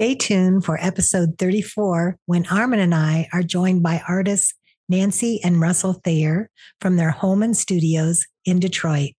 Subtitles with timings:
[0.00, 4.54] Stay tuned for episode 34 when Armin and I are joined by artists
[4.88, 9.14] Nancy and Russell Thayer from their home and studios in Detroit.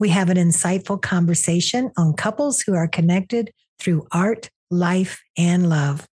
[0.00, 6.06] We have an insightful conversation on couples who are connected through art, life, and love.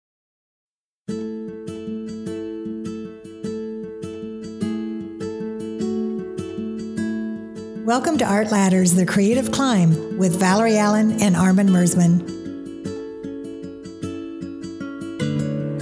[7.86, 12.43] Welcome to Art Ladders, The Creative Climb with Valerie Allen and Armin Mersmann.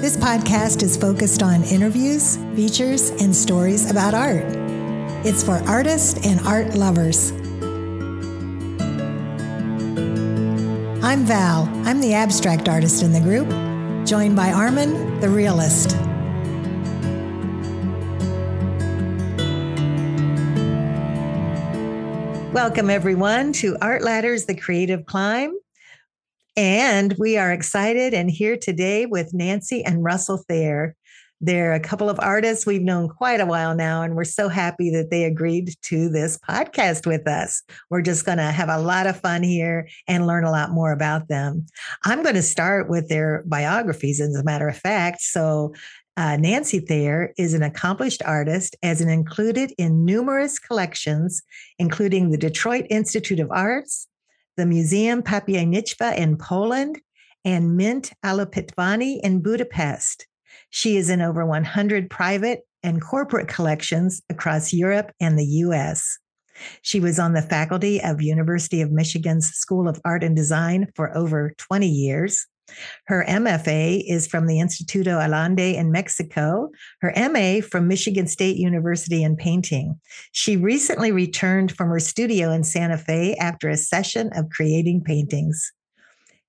[0.02, 4.44] This podcast is focused on interviews, features, and stories about art.
[5.24, 7.30] It's for artists and art lovers.
[11.04, 11.68] I'm Val.
[11.86, 13.48] I'm the abstract artist in the group,
[14.04, 15.92] joined by Armin, the realist.
[22.52, 25.56] Welcome, everyone, to Art Ladders The Creative Climb.
[26.56, 30.94] And we are excited and here today with Nancy and Russell Thayer.
[31.40, 34.90] They're a couple of artists we've known quite a while now, and we're so happy
[34.90, 37.62] that they agreed to this podcast with us.
[37.90, 40.92] We're just going to have a lot of fun here and learn a lot more
[40.92, 41.66] about them.
[42.04, 45.22] I'm going to start with their biographies, as a matter of fact.
[45.22, 45.74] So,
[46.16, 51.42] uh, Nancy Thayer is an accomplished artist, as an included in numerous collections,
[51.78, 54.06] including the Detroit Institute of Arts,
[54.56, 57.00] the Museum Papiernictwa in Poland,
[57.44, 60.26] and Mint Alapitvani in Budapest.
[60.70, 66.18] She is in over 100 private and corporate collections across Europe and the US.
[66.82, 71.16] She was on the faculty of University of Michigan's School of Art and Design for
[71.16, 72.46] over 20 years.
[73.06, 79.22] Her MFA is from the Instituto Allende in Mexico, her MA from Michigan State University
[79.22, 80.00] in painting.
[80.32, 85.72] She recently returned from her studio in Santa Fe after a session of creating paintings.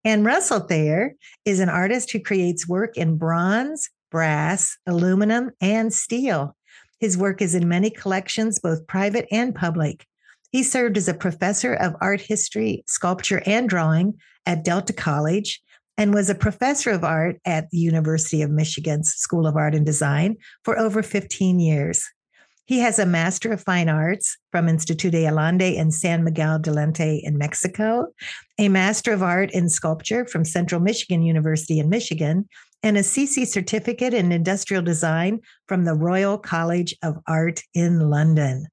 [0.05, 6.55] And Russell Thayer is an artist who creates work in bronze, brass, aluminum, and steel.
[6.99, 10.05] His work is in many collections, both private and public.
[10.51, 14.13] He served as a professor of art history, sculpture, and drawing
[14.45, 15.61] at Delta College
[15.97, 19.85] and was a professor of art at the University of Michigan's School of Art and
[19.85, 22.03] Design for over 15 years.
[22.65, 26.71] He has a Master of Fine Arts from Instituto de Allende in San Miguel de
[26.71, 28.07] Allende in Mexico,
[28.57, 32.47] a Master of Art in Sculpture from Central Michigan University in Michigan,
[32.81, 38.67] and a CC Certificate in Industrial Design from the Royal College of Art in London.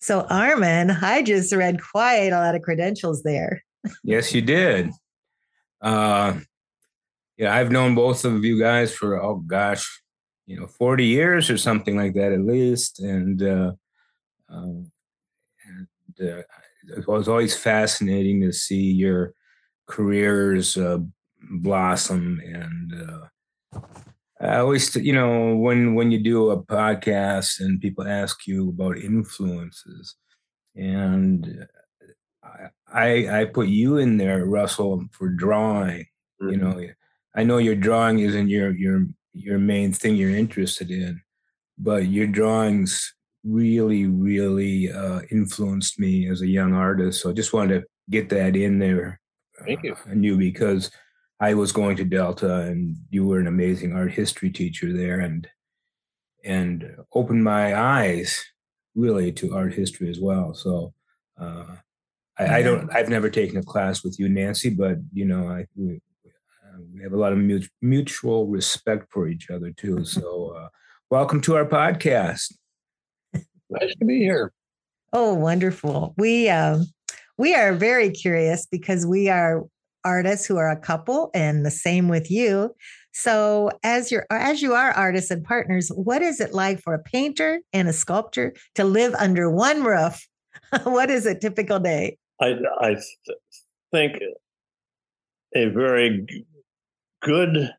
[0.00, 3.62] So, Armin, I just read quite a lot of credentials there.
[4.04, 4.90] Yes, you did.
[5.80, 6.34] Uh,
[7.38, 10.02] yeah, I've known both of you guys for oh gosh,
[10.46, 13.72] you know, forty years or something like that at least, and uh,
[14.48, 14.90] um,
[15.64, 16.42] and uh,
[16.96, 19.32] it was always fascinating to see your
[19.86, 20.98] careers uh,
[21.50, 22.92] blossom and.
[22.94, 23.78] Uh,
[24.40, 28.96] I always, you know, when when you do a podcast and people ask you about
[28.96, 30.14] influences,
[30.76, 31.66] and
[32.86, 36.06] I I put you in there, Russell, for drawing.
[36.40, 36.50] Mm-hmm.
[36.50, 36.88] You know,
[37.38, 41.22] I know your drawing isn't your your your main thing you're interested in,
[41.78, 47.22] but your drawings really really uh, influenced me as a young artist.
[47.22, 49.20] So I just wanted to get that in there.
[49.64, 49.92] Thank you.
[49.92, 50.90] Uh, I knew because
[51.38, 55.46] I was going to Delta, and you were an amazing art history teacher there, and
[56.44, 58.44] and opened my eyes
[58.96, 60.54] really to art history as well.
[60.54, 60.92] So.
[61.40, 61.76] Uh,
[62.40, 62.92] I, I, don't.
[62.94, 66.00] I've never taken a class with you, Nancy, but you know, I we,
[66.94, 67.38] we have a lot of
[67.82, 70.04] mutual respect for each other too.
[70.04, 70.68] So, uh,
[71.10, 72.54] welcome to our podcast.
[73.70, 74.52] Nice to be here.
[75.12, 76.14] Oh, wonderful!
[76.16, 76.86] We um,
[77.36, 79.64] we are very curious because we are
[80.04, 82.74] artists who are a couple, and the same with you.
[83.12, 87.02] So, as you as you are artists and partners, what is it like for a
[87.02, 90.26] painter and a sculptor to live under one roof?
[90.84, 92.18] what is a typical day?
[92.40, 92.96] I, I
[93.92, 94.18] think
[95.54, 96.26] a very
[97.20, 97.70] good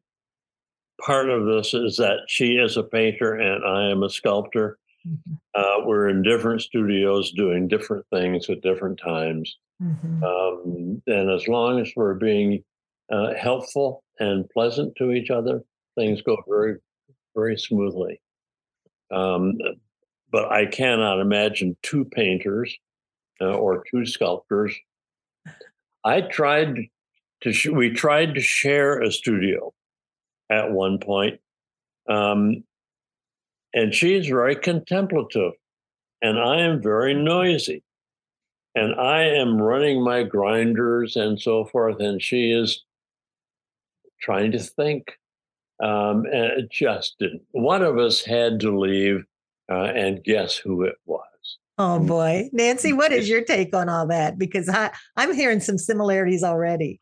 [1.06, 4.77] part of this is that she is a painter and I am a sculptor.
[5.07, 5.33] Mm-hmm.
[5.56, 9.57] Uh, we're in different studios doing different things at different times.
[9.81, 10.24] Mm-hmm.
[10.24, 12.63] Um, and as long as we're being
[13.12, 15.63] uh, helpful and pleasant to each other,
[15.97, 16.75] things go very,
[17.35, 18.21] very smoothly.
[19.12, 19.57] Um,
[20.31, 22.75] but I cannot imagine two painters
[23.42, 24.75] uh, or two sculptors.
[26.03, 26.75] I tried
[27.41, 29.74] to, sh- we tried to share a studio
[30.50, 31.39] at one point.
[32.09, 32.63] Um,
[33.74, 35.53] and she's very contemplative,
[36.21, 37.83] and I am very noisy.
[38.75, 42.83] And I am running my grinders and so forth, and she is
[44.21, 45.18] trying to think.
[45.81, 47.42] Um, and it just didn't.
[47.51, 49.25] One of us had to leave,
[49.71, 51.29] uh, and guess who it was?
[51.81, 54.38] Oh boy, Nancy, what is your take on all that?
[54.38, 57.00] Because I, I'm hearing some similarities already.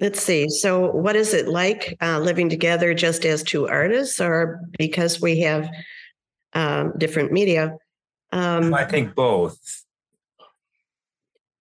[0.00, 0.48] Let's see.
[0.48, 5.40] So, what is it like uh, living together just as two artists, or because we
[5.40, 5.68] have
[6.54, 7.76] um, different media?
[8.32, 9.84] Um, I think both.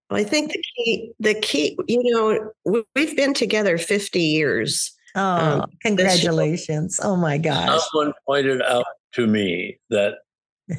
[0.10, 4.94] I think the key, the key, you know, we've been together 50 years.
[5.16, 7.02] Oh, um, congratulations.
[7.04, 7.82] Oh my gosh.
[7.92, 10.16] Someone pointed out to me that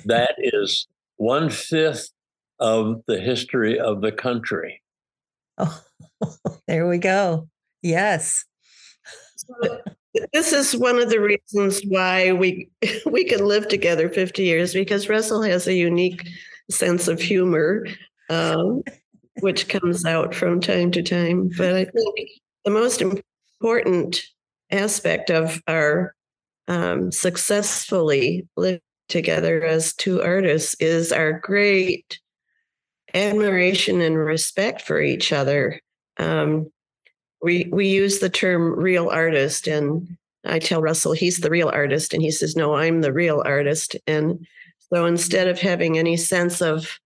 [0.06, 0.86] that is
[1.22, 2.10] one fifth
[2.58, 4.82] of the history of the country.
[5.56, 5.80] Oh,
[6.66, 7.48] there we go.
[7.80, 8.44] Yes.
[10.32, 12.68] this is one of the reasons why we
[13.06, 16.26] we can live together 50 years because Russell has a unique
[16.70, 17.86] sense of humor,
[18.28, 18.82] um,
[19.40, 21.50] which comes out from time to time.
[21.56, 22.30] But I think
[22.64, 24.22] the most important
[24.72, 26.16] aspect of our
[26.66, 28.80] um, successfully living
[29.12, 32.18] together as two artists is our great
[33.14, 35.78] admiration and respect for each other.
[36.18, 36.72] Um,
[37.42, 42.14] we we use the term real artist, and I tell Russell he's the real artist,
[42.14, 44.46] and he says, "No, I'm the real artist." And
[44.78, 46.98] so instead of having any sense of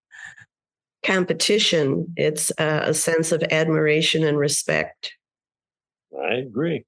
[1.05, 5.13] competition, it's a, a sense of admiration and respect.
[6.17, 6.85] I agree.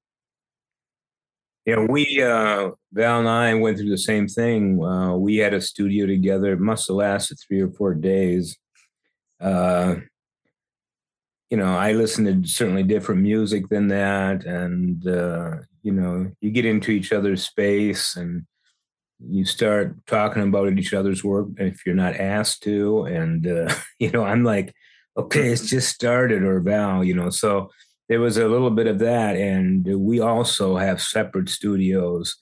[1.70, 4.84] Yeah, we uh, Val and I went through the same thing.
[4.84, 6.54] Uh, we had a studio together.
[6.54, 8.58] It must have lasted three or four days.
[9.40, 9.98] Uh,
[11.52, 16.50] you know, I listened to certainly different music than that, and uh, you know, you
[16.50, 18.48] get into each other's space and
[19.20, 24.10] you start talking about each other's work if you're not asked to, and uh, you
[24.10, 24.74] know, I'm like,
[25.16, 27.70] okay, it's just started, or Val, you know, so
[28.10, 32.36] there was a little bit of that, and we also have separate studios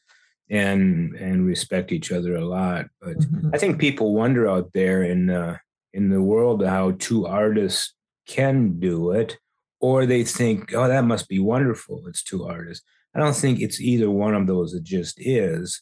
[0.49, 2.85] and and respect each other a lot.
[3.01, 3.49] But mm-hmm.
[3.53, 5.57] I think people wonder out there in uh,
[5.93, 7.93] in the world how two artists
[8.27, 9.37] can do it,
[9.81, 12.07] or they think, oh, that must be wonderful.
[12.07, 12.85] It's two artists.
[13.13, 14.73] I don't think it's either one of those.
[14.73, 15.81] It just is.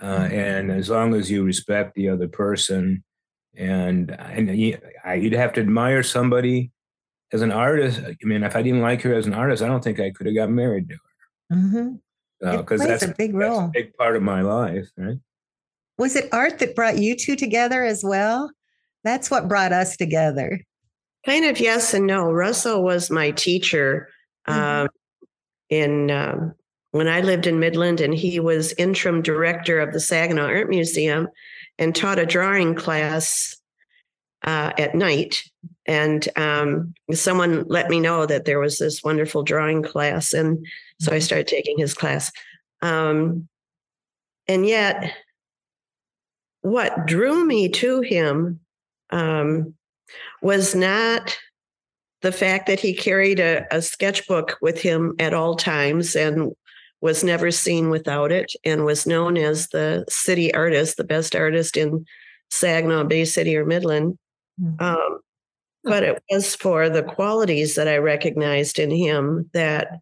[0.00, 0.34] Uh, mm-hmm.
[0.34, 3.04] And as long as you respect the other person,
[3.54, 6.70] and and you, would have to admire somebody
[7.32, 8.00] as an artist.
[8.04, 10.26] I mean, if I didn't like her as an artist, I don't think I could
[10.26, 11.56] have got married to her.
[11.56, 12.56] Mm-hmm.
[12.58, 15.18] Because uh, that's a big role, a big part of my life, right?
[15.98, 18.50] Was it art that brought you two together as well?
[19.04, 20.60] That's what brought us together.
[21.24, 22.30] Kind of yes and no.
[22.30, 24.08] Russell was my teacher
[24.46, 24.60] mm-hmm.
[24.60, 24.88] um,
[25.70, 26.54] in um,
[26.90, 31.28] when I lived in Midland, and he was interim director of the Saginaw Art Museum
[31.78, 33.56] and taught a drawing class
[34.44, 35.42] uh, at night.
[35.86, 40.66] And um, someone let me know that there was this wonderful drawing class, and
[41.00, 41.22] so I mm-hmm.
[41.22, 42.32] started taking his class.
[42.82, 43.48] Um,
[44.48, 45.14] and yet,
[46.62, 48.60] what drew me to him
[49.10, 49.74] um,
[50.42, 51.36] was not
[52.22, 56.52] the fact that he carried a, a sketchbook with him at all times and
[57.00, 61.76] was never seen without it and was known as the city artist, the best artist
[61.76, 62.04] in
[62.50, 64.18] Saginaw, Bay City, or Midland.
[64.60, 64.82] Mm-hmm.
[64.82, 65.18] Um,
[65.84, 70.00] but it was for the qualities that I recognized in him that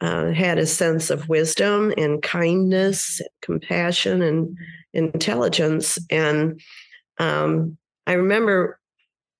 [0.00, 4.56] uh, had a sense of wisdom and kindness, compassion, and
[4.92, 5.98] intelligence.
[6.10, 6.60] And
[7.18, 8.78] um, I remember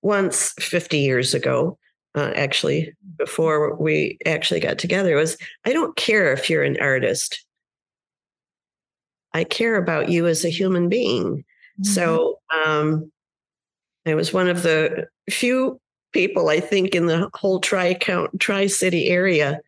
[0.01, 1.77] once 50 years ago,
[2.15, 6.77] uh, actually, before we actually got together, it was I don't care if you're an
[6.79, 7.45] artist.
[9.33, 11.43] I care about you as a human being.
[11.79, 11.83] Mm-hmm.
[11.83, 13.11] So um,
[14.05, 15.79] I was one of the few
[16.13, 19.59] people I think in the whole tri count tri city area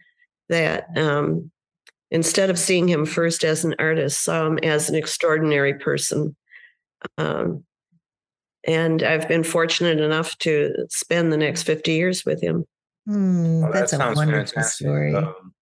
[0.50, 1.52] that um,
[2.12, 6.36] instead of seeing him first as an artist, saw him as an extraordinary person.
[7.18, 7.64] Um,
[8.66, 12.66] and I've been fortunate enough to spend the next 50 years with him.
[13.08, 14.86] Mm, well, that's that a wonderful fantastic.
[14.86, 15.16] story.
[15.16, 15.54] Um,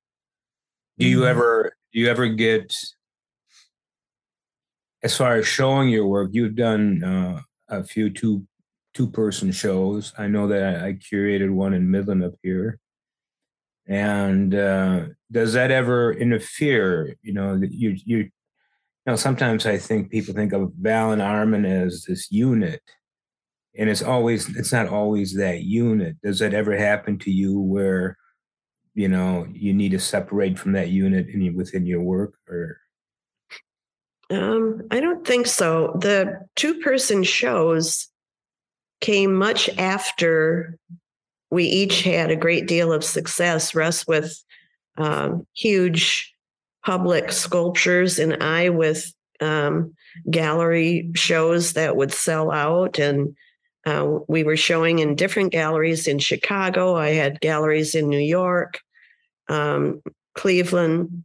[0.98, 1.28] do you mm.
[1.28, 2.74] ever do you ever get
[5.04, 6.32] as far as showing your work?
[6.34, 8.46] You've done uh, a few two
[8.96, 10.14] two person shows.
[10.18, 12.80] I know that I, curated one in Midland up here.
[13.88, 17.16] And uh, does that ever interfere?
[17.22, 18.32] You know, that you you
[19.06, 22.82] know, sometimes I think people think of Val and Armin as this unit,
[23.78, 26.16] and it's always it's not always that unit.
[26.24, 28.18] Does that ever happen to you where,
[28.96, 32.80] you know, you need to separate from that unit in, within your work, or?
[34.32, 35.96] Um, I don't think so.
[36.02, 38.08] The two-person shows
[39.02, 40.78] came much after
[41.52, 43.76] we each had a great deal of success.
[43.76, 44.44] Russ with
[44.98, 46.34] um, huge
[46.84, 49.94] public sculptures, and I with um,
[50.30, 53.00] gallery shows that would sell out.
[53.00, 53.36] And
[53.86, 56.96] uh, we were showing in different galleries in Chicago.
[56.96, 58.80] I had galleries in New York,
[59.48, 60.02] um,
[60.34, 61.24] Cleveland,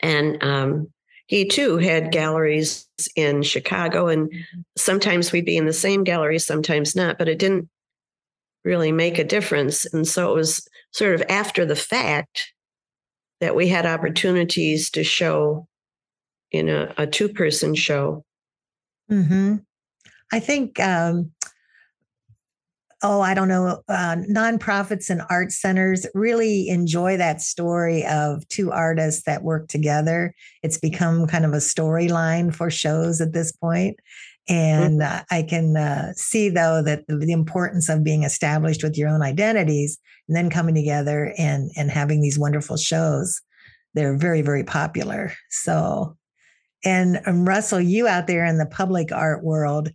[0.00, 0.92] and um,
[1.28, 4.08] he too had galleries in Chicago.
[4.08, 4.32] And
[4.76, 7.68] sometimes we'd be in the same gallery, sometimes not, but it didn't
[8.64, 9.84] really make a difference.
[9.84, 12.52] And so it was sort of after the fact
[13.40, 15.68] that we had opportunities to show
[16.50, 18.24] in a, a two person show.
[19.10, 19.56] Mm-hmm.
[20.32, 21.32] I think, um,
[23.02, 28.72] oh, I don't know, uh, nonprofits and art centers really enjoy that story of two
[28.72, 30.34] artists that work together.
[30.62, 34.00] It's become kind of a storyline for shows at this point.
[34.48, 38.96] And uh, I can uh, see, though, that the, the, importance of being established with
[38.96, 43.42] your own identities and then coming together and, and having these wonderful shows.
[43.92, 45.34] They're very, very popular.
[45.50, 46.16] So
[46.84, 49.90] and um, Russell, you out there in the public art world,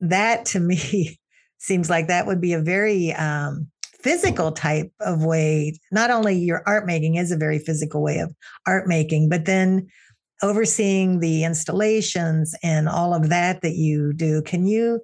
[0.00, 1.18] that to me
[1.58, 3.68] seems like that would be a very um,
[4.00, 5.78] physical type of way.
[5.90, 8.34] Not only your art making is a very physical way of
[8.66, 9.88] art making, but then
[10.42, 14.42] overseeing the installations and all of that that you do.
[14.42, 15.00] Can you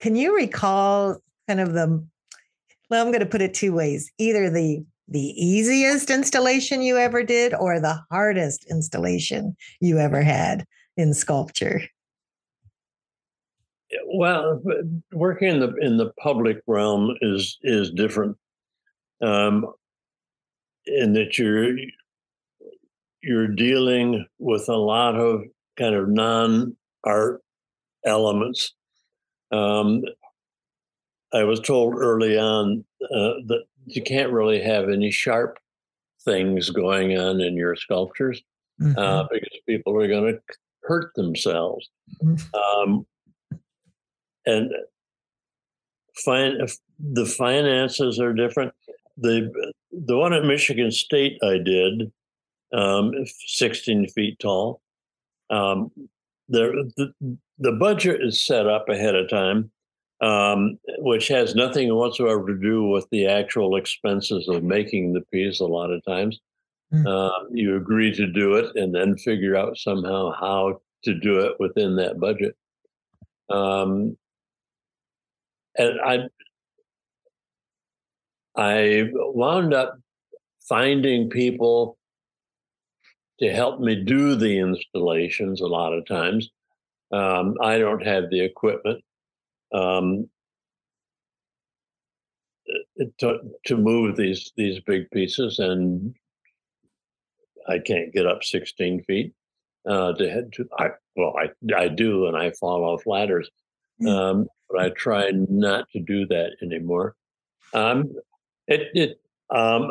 [0.00, 1.18] can you recall
[1.48, 2.04] kind of the
[2.90, 4.12] well, I'm going to put it two ways.
[4.18, 10.64] Either the the easiest installation you ever did or the hardest installation you ever had
[10.96, 11.82] in sculpture?
[14.06, 14.62] Well,
[15.12, 18.36] working in the in the public realm is is different,
[19.22, 19.66] um,
[20.86, 21.76] in that you're
[23.22, 25.42] you're dealing with a lot of
[25.78, 27.42] kind of non art
[28.04, 28.74] elements.
[29.50, 30.02] Um,
[31.32, 35.58] I was told early on uh, that you can't really have any sharp
[36.24, 38.42] things going on in your sculptures
[38.80, 38.98] uh, mm-hmm.
[38.98, 40.40] uh, because people are going to
[40.82, 41.88] hurt themselves.
[42.22, 42.90] Mm-hmm.
[42.90, 43.06] Um,
[44.46, 44.70] and
[46.24, 46.66] fin-
[46.98, 48.72] the finances are different.
[49.16, 52.12] The the one at Michigan State I did,
[52.72, 53.12] um,
[53.46, 54.80] 16 feet tall.
[55.50, 55.90] Um,
[56.48, 59.70] the, the the budget is set up ahead of time
[60.22, 65.60] um, which has nothing whatsoever to do with the actual expenses of making the piece.
[65.60, 66.38] A lot of times,
[66.94, 67.06] mm.
[67.06, 71.56] uh, you agree to do it and then figure out somehow how to do it
[71.58, 72.56] within that budget.
[73.50, 74.16] Um,
[75.76, 76.18] and I,
[78.56, 79.98] I wound up
[80.68, 81.96] finding people
[83.40, 86.50] to help me do the installations a lot of times.
[87.12, 89.02] Um, I don't have the equipment
[89.74, 90.28] um,
[93.18, 96.14] to, to move these these big pieces, and
[97.68, 99.34] I can't get up 16 feet
[99.88, 100.68] uh, to head to.
[100.78, 103.50] I well, I I do, and I fall off ladders,
[103.98, 104.08] hmm.
[104.08, 107.14] um, but I try not to do that anymore.
[107.74, 108.12] Um,
[108.66, 109.90] it it um,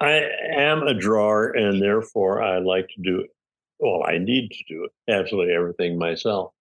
[0.00, 3.26] I am a drawer, and therefore I like to do.
[3.78, 6.52] Well, I need to do absolutely everything myself.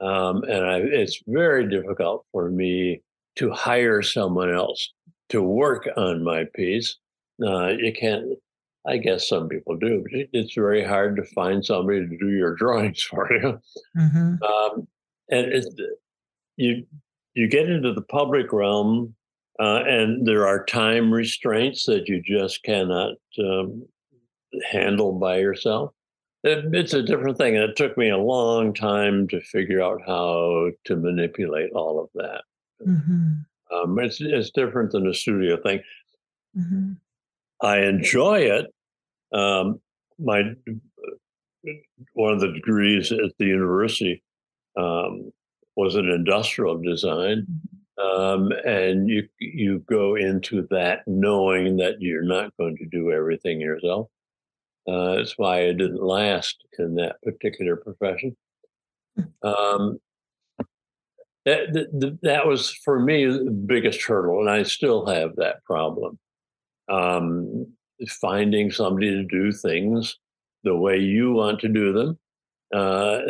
[0.00, 3.02] Um, and I, it's very difficult for me
[3.36, 4.92] to hire someone else
[5.28, 6.96] to work on my piece.
[7.44, 8.24] Uh, you can't,
[8.86, 12.54] I guess some people do, but it's very hard to find somebody to do your
[12.54, 13.60] drawings for you.
[13.96, 14.42] Mm-hmm.
[14.42, 14.88] Um,
[15.30, 15.64] and
[16.60, 16.86] you
[17.34, 19.14] you get into the public realm,
[19.58, 23.86] uh, and there are time restraints that you just cannot um,
[24.70, 25.92] handle by yourself
[26.42, 27.56] it, it's a different thing.
[27.56, 32.08] And it took me a long time to figure out how to manipulate all of
[32.14, 32.42] that.
[32.86, 33.74] Mm-hmm.
[33.74, 35.80] Um, it's, it's different than a studio thing.
[36.56, 36.92] Mm-hmm.
[37.62, 38.66] I enjoy it.
[39.32, 39.80] Um,
[40.18, 40.42] my
[42.14, 44.22] one of the degrees at the university
[44.78, 45.30] um,
[45.80, 47.46] was an industrial design,
[47.98, 48.20] mm-hmm.
[48.20, 53.60] um, and you you go into that knowing that you're not going to do everything
[53.60, 54.08] yourself.
[54.86, 58.36] Uh, that's why I didn't last in that particular profession.
[59.16, 59.48] Hmm.
[59.48, 59.98] Um,
[61.46, 66.18] that, that, that was for me the biggest hurdle, and I still have that problem.
[66.88, 67.66] Um,
[68.20, 70.18] finding somebody to do things
[70.64, 72.18] the way you want to do them
[72.74, 73.20] uh,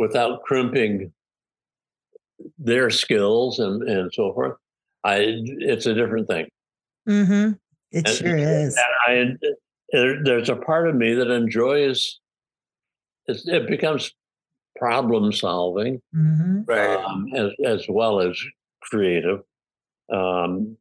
[0.00, 1.12] without crimping
[2.58, 4.56] their skills and, and so forth.
[5.04, 5.18] I
[5.58, 6.48] it's a different thing.
[7.06, 7.52] Mm-hmm.
[7.92, 8.78] It and, sure is.
[9.06, 9.36] I
[9.92, 12.18] there's a part of me that enjoys
[13.26, 14.12] it becomes
[14.76, 16.62] problem solving mm-hmm.
[16.66, 16.96] right.
[17.04, 18.40] um, as, as well as
[18.80, 19.40] creative
[20.10, 20.78] um,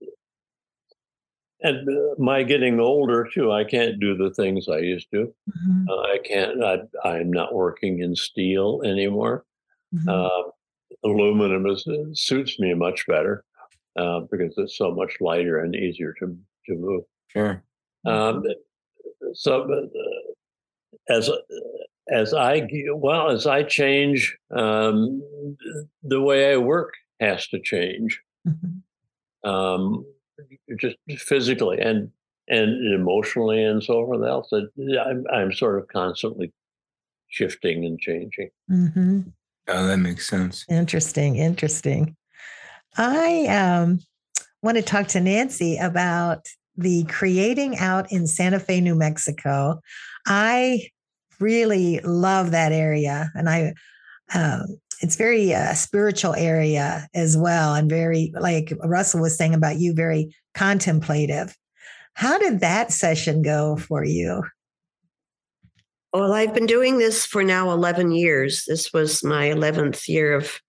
[1.62, 5.34] and uh, my getting older too, I can't do the things I used to.
[5.50, 5.86] Mhm.
[5.90, 6.64] Uh, I can't.
[6.64, 9.46] I, I'm not working in steel anymore.
[9.94, 10.08] Mhm.
[10.10, 10.52] Uh,
[11.04, 13.44] aluminum is, suits me much better
[13.96, 16.38] uh, because it's so much lighter and easier to
[16.68, 17.04] to move.
[17.28, 17.64] Sure.
[18.06, 18.44] Um,
[19.34, 21.30] so uh, as
[22.10, 25.22] as I well as I change, um,
[26.04, 28.82] the way I work has to change, Mhm.
[29.44, 30.06] um,
[30.80, 32.12] just physically and
[32.48, 34.50] and emotionally and so forth else.
[34.52, 34.70] That
[35.06, 36.52] I'm I'm sort of constantly
[37.28, 38.50] shifting and changing.
[38.70, 39.34] Mhm.
[39.68, 40.66] Oh, that makes sense.
[40.70, 42.16] Interesting, interesting.
[42.98, 44.00] I um,
[44.64, 49.80] want to talk to Nancy about the creating out in Santa Fe, New Mexico.
[50.26, 50.90] I
[51.40, 53.74] really love that area, and I
[54.34, 59.80] um, it's very uh, spiritual area as well, and very like Russell was saying about
[59.80, 61.56] you, very contemplative.
[62.14, 64.44] How did that session go for you?
[66.12, 68.66] Well, I've been doing this for now 11 years.
[68.68, 70.60] This was my 11th year of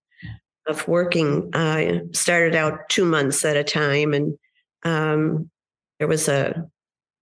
[0.69, 1.51] of working.
[1.55, 4.39] I started out two months at a time, and
[4.85, 5.51] um,
[5.99, 6.67] there was a,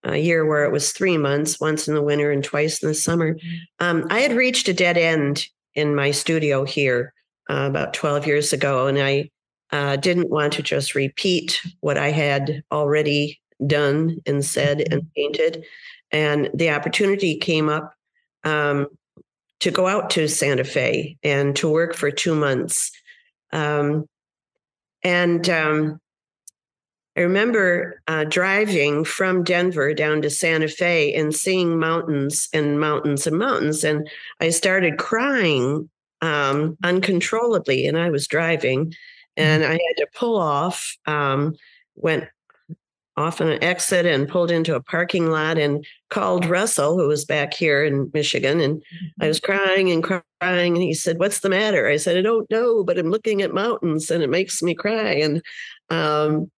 [0.04, 2.94] a year where it was three months, once in the winter and twice in the
[2.94, 3.38] summer.
[3.78, 5.46] Um, I had reached a dead end
[5.78, 7.14] in my studio here
[7.48, 9.30] uh, about 12 years ago, and I
[9.70, 15.64] uh, didn't want to just repeat what I had already done and said and painted.
[16.10, 17.92] And the opportunity came up
[18.44, 18.88] um,
[19.60, 22.90] to go out to Santa Fe and to work for two months.
[23.52, 24.06] Um,
[25.04, 26.00] and um,
[27.18, 33.26] I remember uh, driving from Denver down to Santa Fe and seeing mountains and mountains
[33.26, 33.82] and mountains.
[33.82, 34.08] And
[34.40, 37.88] I started crying um, uncontrollably.
[37.88, 38.94] And I was driving
[39.36, 41.56] and I had to pull off, um,
[41.96, 42.22] went
[43.16, 47.52] off an exit and pulled into a parking lot and called Russell, who was back
[47.52, 48.60] here in Michigan.
[48.60, 48.80] And
[49.20, 50.22] I was crying and crying.
[50.76, 51.88] And he said, What's the matter?
[51.88, 55.14] I said, I don't know, but I'm looking at mountains and it makes me cry.
[55.14, 55.42] And
[55.90, 56.48] um,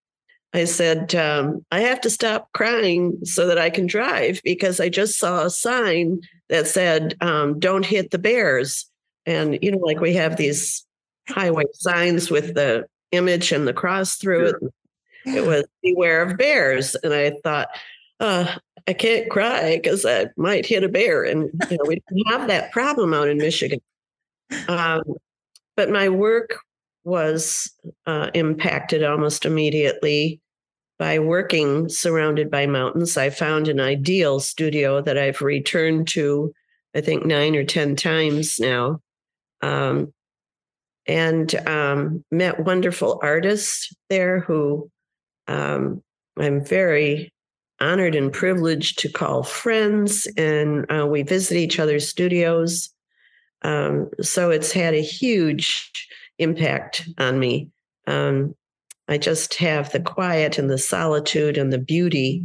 [0.53, 4.89] I said, um, I have to stop crying so that I can drive because I
[4.89, 8.87] just saw a sign that said, um, Don't hit the bears.
[9.27, 10.85] And, you know, like we have these
[11.29, 14.57] highway signs with the image and the cross through it.
[15.27, 16.95] It was beware of bears.
[16.97, 17.69] And i thought
[18.21, 21.25] uh, i can't cry because i might hit a bear.
[21.25, 23.81] And you know, we didn't have that problem out in michigan.
[24.69, 25.03] Um,
[25.77, 26.59] but my work
[27.05, 27.71] was
[28.07, 30.41] uh, impacted almost immediately
[30.99, 36.53] by working surrounded by mountains i found an ideal studio that i've returned to
[36.95, 39.01] i think nine or ten times now
[39.63, 40.13] um,
[41.07, 44.91] and um, met wonderful artists there who
[45.49, 46.03] um,
[46.39, 47.33] I'm very
[47.81, 52.91] honored and privileged to call friends, and uh, we visit each other's studios.
[53.63, 55.91] Um, so it's had a huge
[56.41, 57.71] impact on me.
[58.07, 58.55] Um,
[59.09, 62.45] I just have the quiet and the solitude and the beauty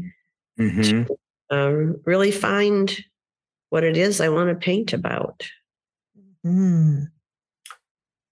[0.58, 1.04] hmm
[1.52, 2.98] um, really find
[3.70, 5.48] what it is I want to paint about.
[6.46, 7.08] Mm.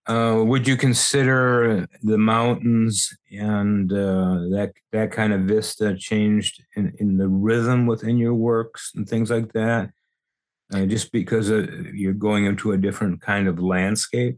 [0.05, 6.93] Uh, would you consider the mountains and uh, that that kind of vista changed in,
[6.99, 9.91] in the rhythm within your works and things like that?
[10.73, 14.37] Uh, just because uh, you're going into a different kind of landscape.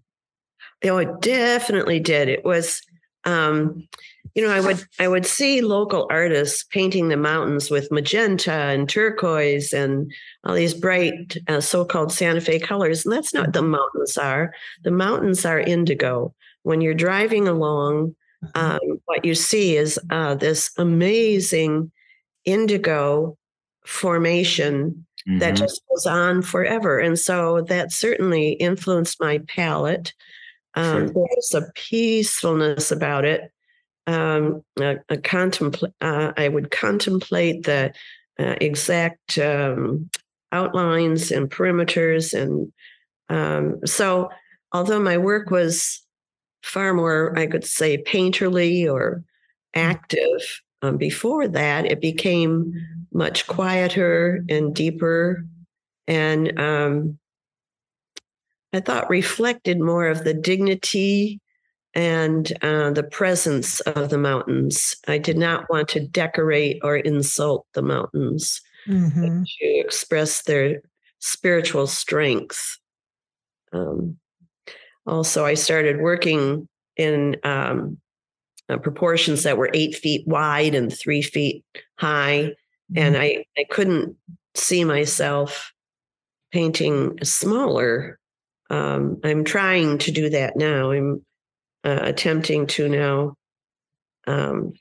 [0.85, 2.29] Oh, it definitely did.
[2.29, 2.81] It was,
[3.23, 3.87] um,
[4.35, 8.87] you know, I would I would see local artists painting the mountains with magenta and
[8.89, 10.11] turquoise and
[10.43, 14.53] all these bright uh, so-called Santa Fe colors, and that's not what the mountains are.
[14.83, 16.33] The mountains are indigo.
[16.63, 18.15] When you're driving along,
[18.55, 21.91] um, what you see is uh, this amazing
[22.43, 23.37] indigo
[23.85, 25.05] formation
[25.39, 25.57] that Mhm.
[25.57, 26.99] just goes on forever.
[26.99, 30.13] And so that certainly influenced my palette.
[30.75, 31.27] Um, Sure.
[31.27, 33.51] There's a peacefulness about it.
[34.07, 37.93] Um, a, a contempl- uh, I would contemplate the
[38.39, 40.09] uh, exact um,
[40.51, 42.33] outlines and perimeters.
[42.33, 42.71] And
[43.29, 44.29] um, so,
[44.71, 46.03] although my work was
[46.63, 49.23] far more, I could say, painterly or
[49.73, 52.73] active, um, before that, it became
[53.11, 55.45] much quieter and deeper.
[56.07, 57.17] And um,
[58.75, 61.39] I thought reflected more of the dignity
[61.93, 64.97] and uh, the presence of the mountains.
[65.07, 69.45] I did not want to decorate or insult the mountains, Mhm.
[69.45, 70.81] to express their
[71.19, 72.77] spiritual strength.
[73.71, 74.19] Um,
[75.07, 77.97] also, I started working in um,
[78.67, 81.63] uh, proportions that were eight feet wide and three feet
[81.97, 82.55] high.
[82.95, 84.17] And I, I couldn't
[84.53, 85.71] see myself
[86.51, 88.19] painting smaller.
[88.69, 90.91] Um, I'm trying to do that now.
[90.91, 91.25] I'm
[91.83, 93.35] uh, attempting to now
[94.27, 94.73] um,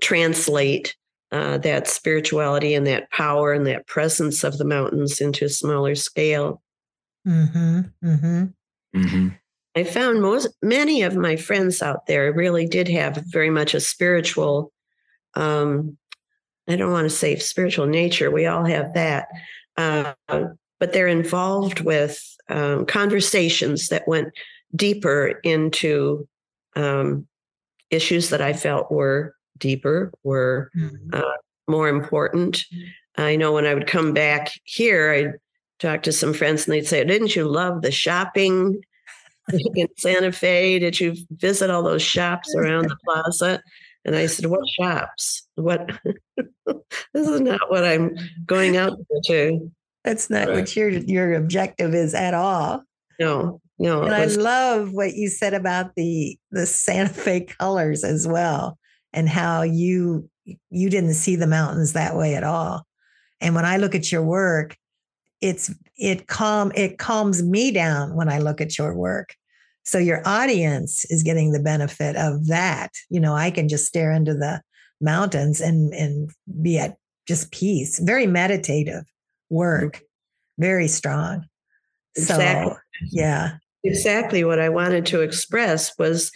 [0.00, 0.96] translate
[1.32, 5.94] uh, that spirituality and that power and that presence of the mountains into a smaller
[5.94, 6.62] scale.
[7.26, 7.80] Mm-hmm.
[8.04, 8.44] Mm-hmm.
[8.96, 9.28] Mm-hmm.
[9.74, 13.80] I found most many of my friends out there really did have very much a
[13.80, 14.72] spiritual
[15.34, 15.98] um,
[16.68, 18.30] I don't want to say spiritual nature.
[18.30, 19.28] We all have that.
[19.76, 24.32] Uh, but they're involved with um, conversations that went
[24.74, 26.26] deeper into
[26.74, 27.26] um,
[27.90, 31.10] issues that I felt were deeper, were Mm-hmm.
[31.14, 31.36] uh,
[31.68, 32.64] more important.
[33.16, 35.32] I know when I would come back here, I'd
[35.80, 38.80] talk to some friends and they'd say, Didn't you love the shopping
[39.74, 40.78] in Santa Fe?
[40.78, 43.62] Did you visit all those shops around the plaza?
[44.04, 45.46] And I said, What shops?
[45.56, 45.90] What?
[46.66, 49.70] this is not what I'm going out to.
[50.06, 50.56] That's not Right.
[50.56, 52.84] what your your objective is at all.
[53.18, 54.02] No, no.
[54.04, 58.78] And I love what you said about the the Santa Fe colors as well,
[59.12, 60.30] and how you
[60.70, 62.86] you didn't see the mountains that way at all.
[63.40, 64.76] And when I look at your work,
[65.40, 69.34] it's it calm it calms me down when I look at your work.
[69.82, 72.92] So your audience is getting the benefit of that.
[73.10, 74.62] You know, I can just stare into the
[75.00, 76.30] mountains and and
[76.62, 77.98] be at just peace.
[77.98, 79.02] Very meditative
[79.50, 80.02] work,
[80.58, 81.46] very strong.
[82.16, 82.72] Exactly.
[82.72, 82.78] So
[83.10, 83.58] yeah.
[83.84, 86.32] exactly what I wanted to express was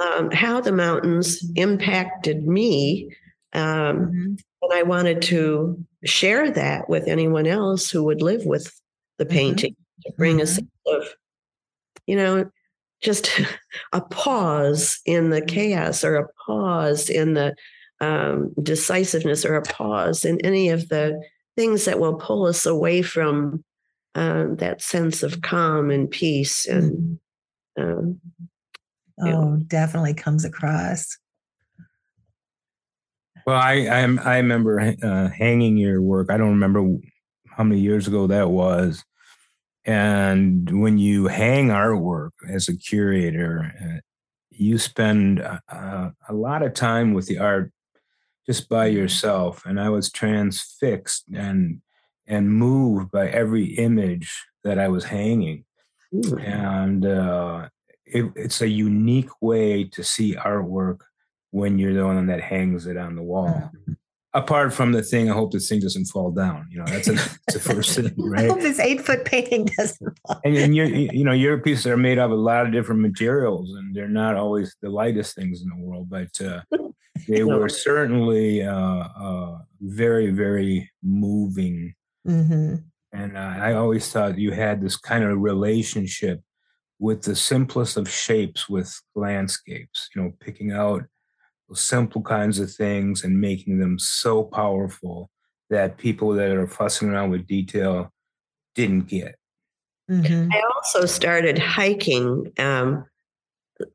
[0.00, 3.14] um, how the mountains impacted me.
[3.52, 4.42] Um, Mhm.
[4.62, 8.72] and I wanted to share that with anyone else who would live with
[9.18, 9.30] the Mhm.
[9.30, 10.48] painting to bring a Mhm.
[10.48, 11.14] sense of,
[12.06, 12.50] you know,
[13.00, 13.28] just
[13.92, 17.54] a pause in the chaos or a pause in the
[18.00, 21.22] um, decisiveness or a pause in any of the
[21.56, 23.64] things that will pull us away from
[24.14, 27.18] um, that sense of calm and peace and
[27.78, 28.20] um,
[29.18, 29.36] Yeah.
[29.36, 31.18] Oh, definitely comes across.
[33.46, 36.30] Well, I I, I remember uh, hanging your work.
[36.30, 36.98] I don't remember
[37.48, 39.04] how many years ago that was.
[39.84, 44.00] And when you hang artwork as a curator, uh,
[44.50, 47.72] you spend uh, a lot of time with the art
[48.46, 49.64] just by yourself.
[49.64, 51.80] And I was transfixed and
[52.26, 55.64] and moved by every image that I was hanging
[56.14, 57.68] mm, and uh,
[58.06, 61.00] it, it's a unique way to see artwork
[61.50, 63.70] when you're the one that hangs it on the wall.
[64.34, 66.66] Apart from the thing, I hope this thing doesn't fall down.
[66.70, 70.18] You know, that's, a, that's the first thing, I hope this eight foot painting doesn't
[70.26, 70.40] fall.
[70.44, 73.74] And, and you you know, your pieces are made of a lot of different materials,
[73.74, 76.62] and they're not always the lightest things in the world, but uh,
[77.28, 82.76] they were certainly uh, uh, very, very moving hmm
[83.12, 86.40] and uh, I always thought you had this kind of relationship
[86.98, 91.02] with the simplest of shapes with landscapes, you know, picking out
[91.74, 95.30] simple kinds of things and making them so powerful
[95.70, 98.12] that people that are fussing around with detail
[98.74, 99.36] didn't get.
[100.08, 103.04] hmm I also started hiking um,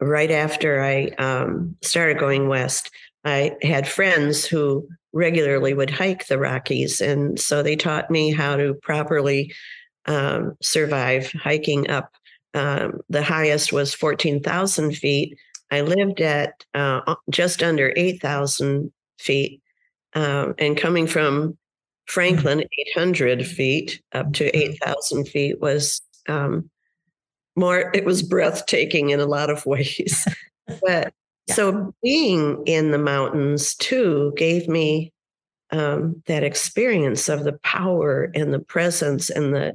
[0.02, 2.92] right after I um, started going west.
[3.24, 8.56] I had friends who regularly would hike the Rockies, and so they taught me how
[8.56, 9.54] to properly
[10.06, 12.12] um, survive hiking up.
[12.54, 15.38] Um, the highest was 14,000 feet.
[15.71, 19.62] I lived at uh, just under 8,000 feet.
[20.13, 21.58] Um, and coming from
[22.06, 22.63] Franklin,
[22.95, 26.69] 800 feet up to 8,000 feet was um,
[27.56, 30.25] more, it was breathtaking in a lot of ways.
[30.82, 31.13] but
[31.47, 31.56] Yeah.
[31.56, 35.13] so being in the mountains too gave me
[35.71, 39.73] um, that experience of the power and the presence and the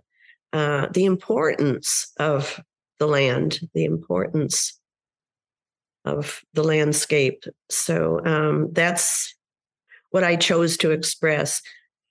[0.53, 2.61] uh, the importance of
[2.99, 4.79] the land, the importance
[6.05, 7.45] of the landscape.
[7.71, 9.35] So um, that's
[10.11, 11.63] what I chose to express.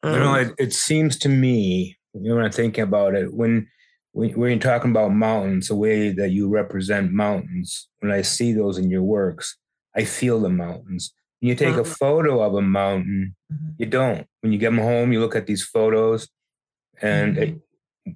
[0.03, 3.33] you know, Um, it, it seems to me, you know, when I'm thinking about it,
[3.33, 3.67] when,
[4.13, 8.77] when you're talking about mountains, the way that you represent mountains, when I see those
[8.77, 9.57] in your works,
[9.95, 11.13] I feel the mountains.
[11.39, 11.95] When you take a Uh-huh.
[11.99, 13.75] photo of a mountain, Mhm.
[13.77, 14.27] you don't.
[14.41, 16.29] When you get them home, you look at these photos,
[17.01, 17.41] and Mhm.
[17.41, 17.61] it-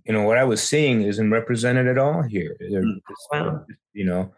[0.05, 2.57] you know what I was seeing isn't represented at all here.
[2.59, 3.01] Mm.
[3.31, 3.65] Wow.
[3.93, 4.33] You know,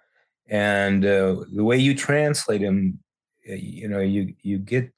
[0.50, 3.00] and uh, the way you translate them,
[3.46, 4.92] you know, you you get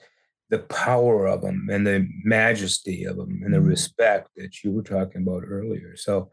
[0.49, 3.67] the power of them and the majesty of them and the Mhm.
[3.67, 5.95] respect that you were talking about earlier.
[5.95, 6.31] So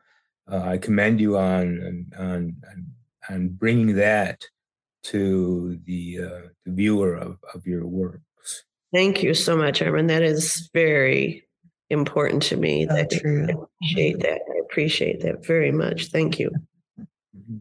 [0.51, 2.87] uh, I commend you on on on,
[3.29, 4.43] on bringing that
[5.05, 8.65] to the, uh, the viewer of, of your works.
[8.93, 10.09] Thank you so much, Armin.
[10.09, 11.47] That is very
[11.91, 12.87] important to me.
[12.89, 13.47] So that true.
[13.49, 14.41] I appreciate that.
[14.53, 16.07] I appreciate that very much.
[16.09, 16.51] Thank you.
[17.37, 17.61] Mhm.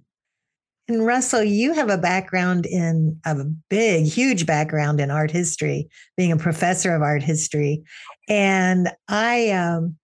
[0.88, 6.32] And Russell, you have a background in a big, huge background in art history, being
[6.32, 7.84] a professor of art history.
[8.30, 9.98] And I um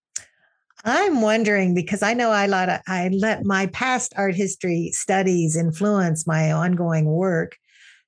[0.84, 6.26] I'm wondering because I know I lot I let my past art history studies influence
[6.26, 7.56] my ongoing work.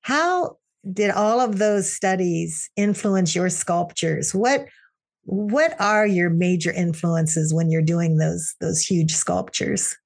[0.03, 0.57] How
[0.93, 4.35] did all of those studies influence your sculptures?
[4.35, 4.67] What
[5.27, 9.97] what are your major influences when you're doing those those huge sculptures?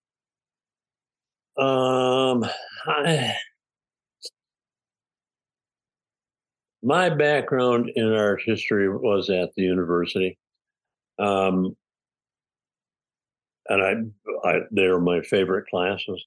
[1.58, 2.44] Um,
[2.86, 3.34] I,
[6.82, 10.38] my background in art history was at the university.
[11.18, 11.76] Um,
[13.68, 16.24] and I, I, they were my favorite classes.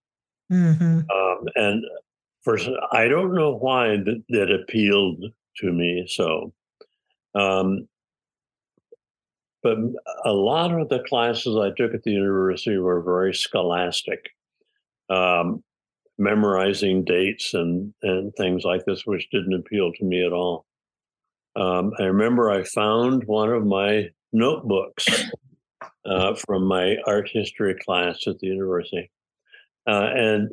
[0.52, 1.06] Mhm.
[1.10, 1.84] Um, and
[2.44, 5.24] first, I don't know why that, that appealed
[5.58, 6.06] to me.
[6.08, 6.54] So,
[7.34, 7.88] um,
[9.64, 9.78] but
[10.26, 14.30] a lot of the classes I took at the university were very scholastic,
[15.12, 15.64] um,
[16.18, 20.66] memorizing dates and and things like this, which didn't appeal to me at all.
[21.56, 25.06] Um, I remember I found one of my notebooks
[26.06, 29.12] uh, from my art history class at the university,
[29.88, 30.50] uh, and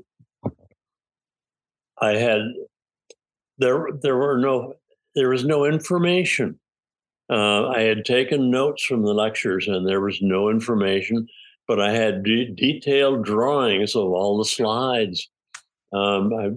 [2.00, 2.40] I had
[3.58, 4.74] there there were no
[5.14, 6.58] there was no information.
[7.30, 11.28] Uh, I had taken notes from the lectures, and there was no information,
[11.68, 15.28] but I had de- detailed drawings of all the slides.
[15.92, 16.50] Um, I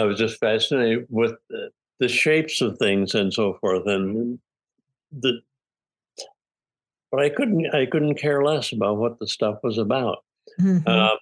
[0.00, 4.38] I was just fascinated with the, the shapes of things and so forth, and
[5.12, 5.40] the
[7.10, 10.24] but I couldn't I couldn't care less about what the stuff was about.
[10.60, 10.86] Mhm.
[10.88, 11.18] Um,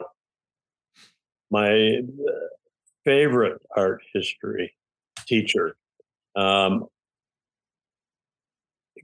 [1.51, 2.33] my uh,
[3.05, 4.75] favorite art history
[5.27, 5.77] teacher
[6.37, 6.87] um,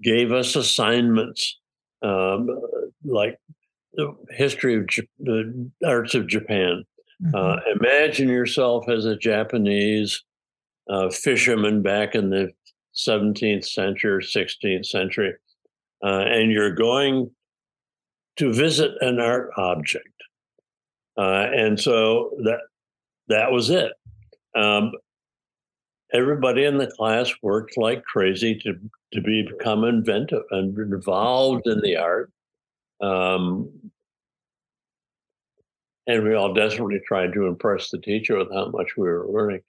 [0.02, 1.60] gave us assignments
[2.03, 2.49] um,
[3.05, 3.39] like
[3.95, 6.85] the history of J- the arts of Japan.
[7.23, 7.35] Mhm.
[7.35, 10.23] Uh, imagine yourself as a Japanese
[10.89, 12.53] uh, fisherman back in the
[12.95, 15.35] 17th century 16th century,
[16.03, 17.31] uh, and you're going
[18.37, 20.07] to visit an art object.
[21.17, 22.61] Uh, and so that
[23.29, 23.93] that was it.
[24.57, 24.93] Um,
[26.12, 28.75] everybody in the class worked like crazy to
[29.12, 32.31] to become inventive and involved in the art.
[33.01, 33.70] Um,
[36.07, 39.62] and we all desperately tried to impress the teacher with how much we were learning.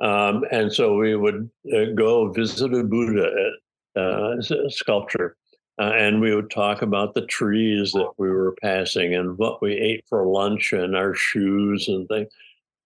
[0.00, 3.52] Um, and so we would uh, go visit a Buddha
[3.96, 4.36] uh,
[4.68, 5.36] sculpture,
[5.78, 9.74] uh, and we would talk about the trees that we were passing and what we
[9.74, 12.32] ate for lunch and our shoes and things.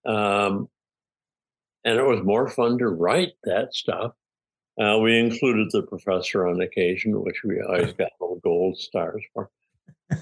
[0.07, 0.69] Um,
[1.85, 4.13] and it was more fun to write that stuff.
[4.81, 9.51] Uh, we included the professor on occasion, which we always got little gold stars for.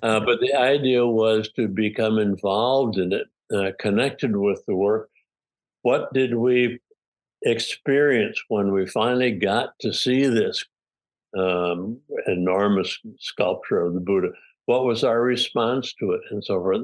[0.02, 5.10] Uh, but the idea was to become involved in it, uh, connected with the work.
[5.82, 6.80] What did we
[7.42, 10.64] experience when we finally got to see this
[11.36, 14.28] um, enormous sculpture of the Buddha?
[14.66, 16.82] What was our response to it, and so forth?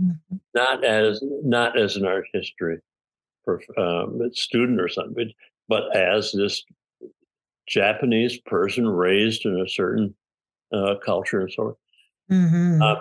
[0.00, 0.18] Mhm.
[0.54, 2.78] Not as not as an art history
[3.76, 5.32] um, student or something,
[5.68, 6.64] but as this
[7.68, 10.14] Japanese person raised in a certain
[10.72, 11.76] uh, culture and so forth.
[12.30, 12.82] Mhm.
[12.82, 13.00] Uh,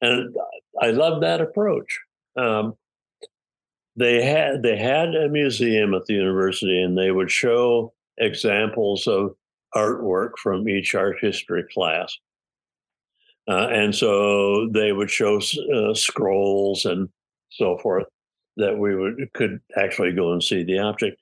[0.00, 0.36] and
[0.80, 2.00] I love that approach.
[2.36, 2.76] Um,
[3.96, 9.36] they had they had a museum at the university, and they would show examples of
[9.74, 12.16] artwork from each art history class.
[13.48, 15.38] Uh, and so they would show
[15.74, 17.08] uh, scrolls and
[17.50, 18.06] so forth
[18.56, 21.20] that we would could actually go and see the object.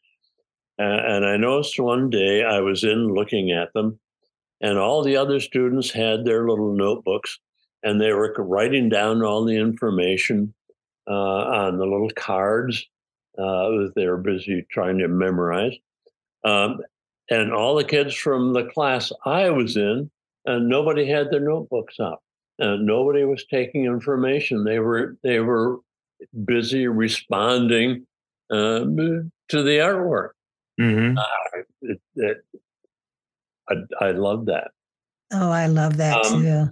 [0.78, 3.98] Uh, and I noticed one day I was in looking at them,
[4.60, 7.38] and all the other students had their little notebooks,
[7.82, 10.54] and they were writing down all the information
[11.08, 12.86] uh, on the little cards
[13.38, 15.74] uh, that they were busy trying to memorize.
[16.44, 16.80] Um,
[17.30, 20.10] and all the kids from the class I was in,
[20.44, 22.20] and nobody had their notebooks up.
[22.58, 24.64] And nobody was taking information.
[24.64, 25.78] They were they were
[26.44, 28.06] busy responding
[28.50, 30.30] um, to the artwork.
[30.80, 31.16] Mhm.
[31.82, 32.36] It, it,
[33.68, 34.70] I, I love that.
[35.32, 36.66] Oh, I love that Um, too.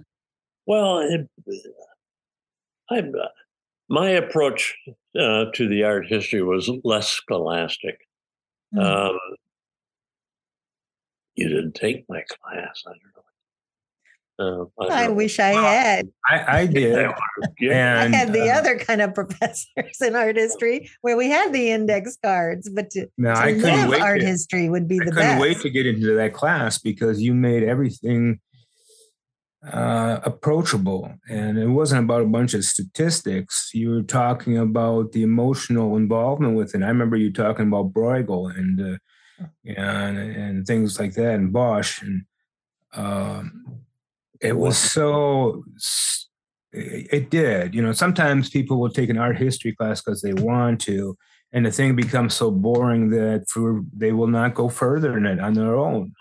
[0.65, 1.27] Well, it,
[2.89, 3.03] I,
[3.89, 4.77] my approach
[5.19, 7.97] uh, to the art history was less scholastic.
[8.73, 9.09] Mm.
[9.09, 9.19] Um,
[11.35, 12.83] you didn't take my class.
[12.85, 13.23] I don't know.
[14.41, 16.09] Uh, I, I wish I had.
[16.29, 17.09] I, I did.
[17.61, 21.53] and I had the uh, other kind of professors in art history where we had
[21.53, 25.05] the index cards, but to, no, to I live art to, history would be the
[25.05, 25.17] best.
[25.17, 25.41] I the couldn't best.
[25.41, 28.39] wait to get into that class because you made everything
[29.69, 31.13] uh, approachable.
[31.29, 33.71] And it wasn't about a bunch of statistics.
[33.73, 36.81] You were talking about the emotional involvement with it.
[36.81, 38.97] I remember you talking about Bruegel and uh,
[39.65, 42.25] and and things like that, and Bosch, and
[42.93, 43.81] um,
[44.41, 45.63] it was so.
[46.73, 47.91] It did, you know.
[47.91, 51.17] Sometimes people will take an art history class because they want to,
[51.51, 55.39] and the thing becomes so boring that for they will not go further in it
[55.39, 56.13] on their own.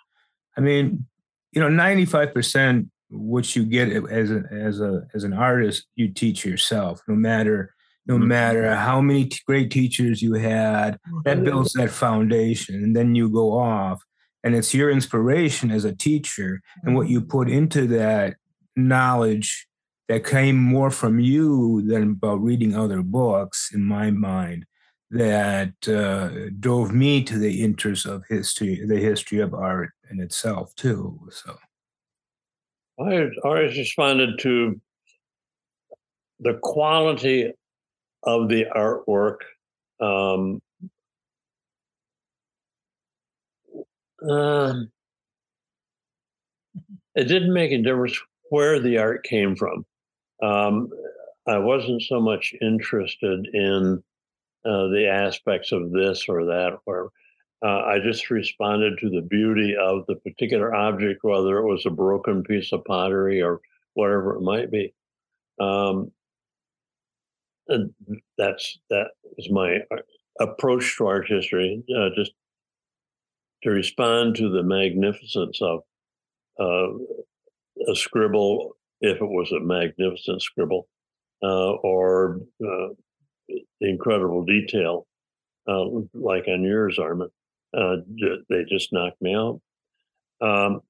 [0.57, 1.07] I mean,
[1.53, 5.87] you know, ninety five percent what you get as a, as a as an artist
[5.97, 7.75] you teach yourself no matter
[8.07, 8.29] no mm-hmm.
[8.29, 11.45] matter how many t- great teachers you had that mm-hmm.
[11.45, 14.01] builds that foundation and then you go off
[14.43, 17.31] and it's your inspiration as a teacher and what you mm-hmm.
[17.31, 18.37] put into that
[18.77, 19.67] knowledge
[20.09, 24.65] that came more from you than about reading other books in my mind
[25.13, 30.75] that uh, drove me to the interest of history the history of art in itself
[30.77, 31.57] too so
[33.01, 34.79] I always responded to
[36.41, 37.53] the quality
[38.23, 39.37] of the artwork.
[40.01, 40.61] Um,
[44.29, 44.75] uh,
[47.15, 48.19] it didn't make a difference
[48.51, 49.85] where the art came from.
[50.43, 50.89] Um,
[51.47, 54.03] I wasn't so much interested in
[54.65, 57.11] uh, the aspects of this or that, or
[57.65, 61.91] uh, I just responded to the beauty of the particular object, whether it was a
[61.91, 63.61] broken piece of pottery or
[63.95, 64.95] whatever it might be.
[65.61, 66.11] Um,
[67.69, 67.93] and
[68.39, 70.03] that's that was my uh,
[70.41, 71.83] approach to art history.
[71.97, 72.33] Uh, just
[73.63, 75.81] to respond to the magnificence of
[76.59, 76.89] uh,
[77.91, 80.89] a scribble, if it was a magnificent scribble,
[81.43, 82.89] uh, or uh,
[83.81, 85.07] incredible detail,
[85.67, 87.29] like on yours, Armin.
[87.77, 87.97] Uh,
[88.49, 89.61] they just knocked me out.
[90.41, 90.81] Um,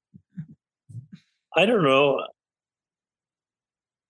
[1.55, 2.25] I don't know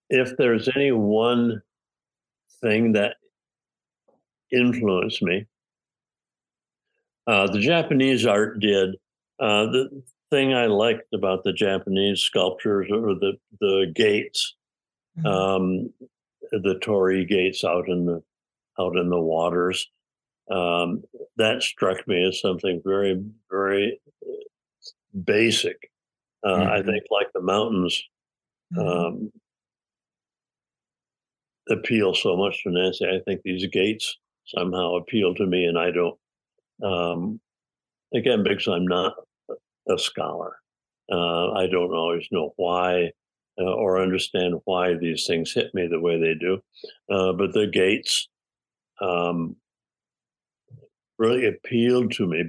[0.08, 1.62] if there's any one
[2.60, 3.16] thing that
[4.52, 5.46] influenced me.
[7.30, 8.96] Uh, the Japanese art did.
[9.38, 14.56] Uh, the thing I liked about the Japanese sculptures were the the gates,
[15.16, 15.26] mm-hmm.
[15.26, 15.90] um,
[16.50, 18.20] the torii gates out in the
[18.80, 19.88] out in the waters
[20.50, 21.04] um,
[21.36, 24.00] that struck me as something very, very
[25.24, 25.76] basic.
[26.44, 26.70] Uh, mm-hmm.
[26.72, 28.02] I think, like the mountains,
[28.74, 28.88] mm-hmm.
[28.88, 29.32] um,
[31.68, 33.06] appeal so much to Nancy.
[33.06, 36.18] I think these gates somehow appeal to me, and I don't.
[36.82, 37.40] Um,
[38.14, 39.14] again, because I'm not
[39.88, 40.56] a scholar,
[41.10, 43.10] uh, I don't always know why
[43.60, 46.62] uh, or understand why these things hit me the way they do.
[47.10, 48.28] Uh, but the gates,
[49.00, 49.56] um,
[51.18, 52.44] really appealed to me.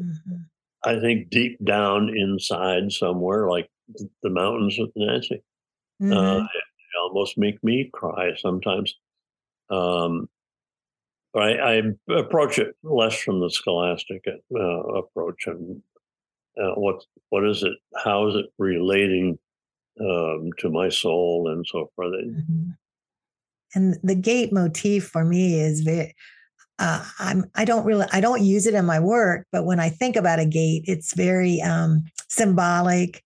[0.00, 0.36] Mm-hmm.
[0.84, 3.68] I think deep down inside somewhere, like
[4.22, 5.42] the mountains of Nancy,
[6.00, 6.44] uh, mm-hmm.
[6.44, 6.46] uh,
[7.02, 8.94] almost make me cry sometimes.
[9.70, 10.28] Um,
[11.34, 15.82] I, I, approach it less from the scholastic uh, approach and
[16.60, 17.74] uh, what what is it?
[18.02, 19.38] How is it relating
[20.00, 22.14] um, to my soul and so forth?
[22.14, 22.70] Mm-hmm.
[23.74, 26.14] And the gate motif for me is very
[26.78, 29.88] uh, I'm I don't really I don't use it in my work, but when I
[29.88, 33.22] think about a gate, it's very um, symbolic.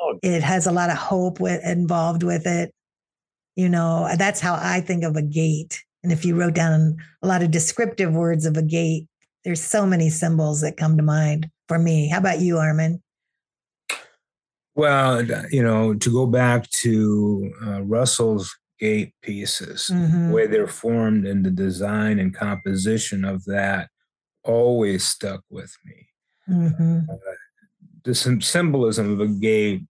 [0.00, 0.18] Oh.
[0.22, 2.74] It has a lot of hope with, involved with it.
[3.56, 5.82] You know, that's how I think of a gate.
[6.02, 9.06] And if you wrote down a lot of descriptive words of a gate,
[9.44, 12.08] there's so many symbols that come to mind for me.
[12.08, 13.02] How about you, Armin?
[14.74, 20.32] Well, you know, to go back to uh, Russell's gate pieces, mm-hmm.
[20.32, 23.88] where they're formed and the design and composition of that
[24.44, 26.08] always stuck with me.
[26.48, 27.00] Mm-hmm.
[27.10, 27.16] Uh,
[28.04, 29.82] the symbolism of a gate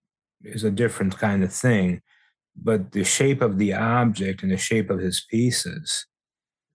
[0.43, 2.01] is a different kind of thing,
[2.55, 6.05] but the shape of the object and the shape of his pieces,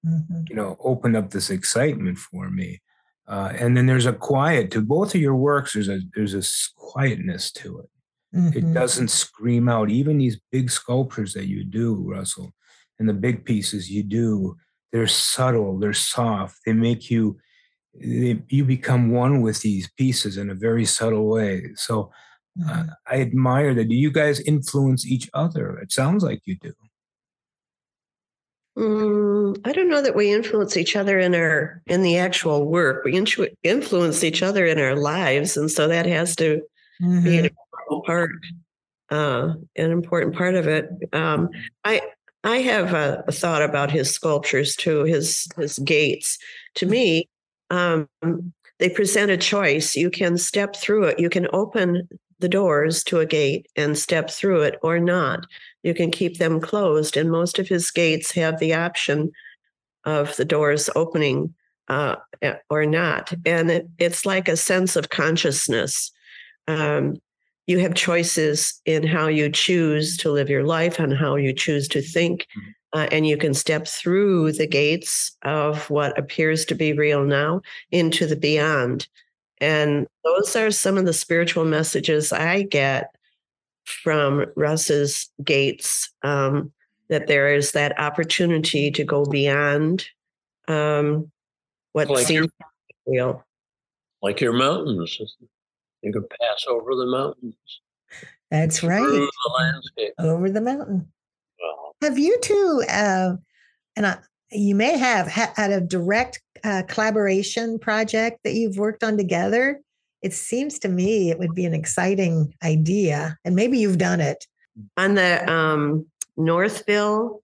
[0.06, 0.42] mm-hmm.
[0.48, 2.80] you know, opened up this excitement for me.
[3.26, 5.74] Uh, and then there's a quiet to both of your works.
[5.74, 6.42] There's a there's a
[6.76, 7.90] quietness to it.
[8.34, 8.58] Mm-hmm.
[8.58, 9.90] It doesn't scream out.
[9.90, 12.52] Even these big sculptures that you do, Russell,
[12.98, 14.56] and the big pieces you do,
[14.92, 16.58] they're subtle, they're soft.
[16.64, 17.38] They make you,
[17.94, 21.70] they, you become one with these pieces in a very subtle way.
[21.74, 22.10] So
[22.66, 22.88] uh, mm-hmm.
[23.06, 23.88] I admire that.
[23.88, 25.78] Do you guys influence each other?
[25.78, 26.72] It sounds like you do.
[28.78, 33.04] Mm, I don't know that we influence each other in our in the actual work.
[33.04, 33.16] We
[33.64, 36.62] influence each other in our lives, and so that has to
[37.02, 37.24] mm-hmm.
[37.24, 38.30] be an important part.
[39.10, 40.90] uh, an important part of it.
[41.12, 41.48] Um,
[41.84, 42.02] I
[42.44, 45.02] I have a, a, thought about his sculptures too.
[45.02, 46.38] His his gates.
[46.76, 47.28] To me,
[47.70, 48.08] um,
[48.78, 49.96] they present a choice.
[49.96, 51.18] You can step through it.
[51.18, 52.08] You can open
[52.40, 55.46] the doors to a gate and step through it, or not.
[55.82, 57.16] You can keep them closed.
[57.16, 59.32] And most of his gates have the option
[60.04, 61.54] of the doors opening
[61.88, 62.16] uh,
[62.70, 63.32] or not.
[63.44, 66.12] And it, it's like a sense of consciousness.
[66.66, 67.16] Um,
[67.66, 71.88] you have choices in how you choose to live your life and how you choose
[71.88, 72.42] to think.
[72.42, 72.70] Mm-hmm.
[72.94, 77.60] Uh, and you can step through the gates of what appears to be real now
[77.90, 79.06] into the beyond.
[79.60, 83.14] And those are some of the spiritual messages I get
[83.84, 86.72] from Russ's gates um,
[87.08, 90.06] that there is that opportunity to go beyond
[90.68, 91.30] um,
[91.92, 92.48] what like seems
[93.06, 93.44] your, real.
[94.22, 95.18] Like your mountains.
[96.02, 97.54] You can pass over the mountains.
[98.50, 99.00] That's right.
[99.00, 100.12] The landscape.
[100.18, 101.08] Over the mountain.
[102.02, 103.32] Have you two, uh,
[103.96, 104.18] and I,
[104.52, 109.80] you may have had a direct uh, collaboration project that you've worked on together?
[110.22, 114.46] It seems to me it would be an exciting idea, and maybe you've done it.
[114.96, 116.06] On the um,
[116.36, 117.42] Northville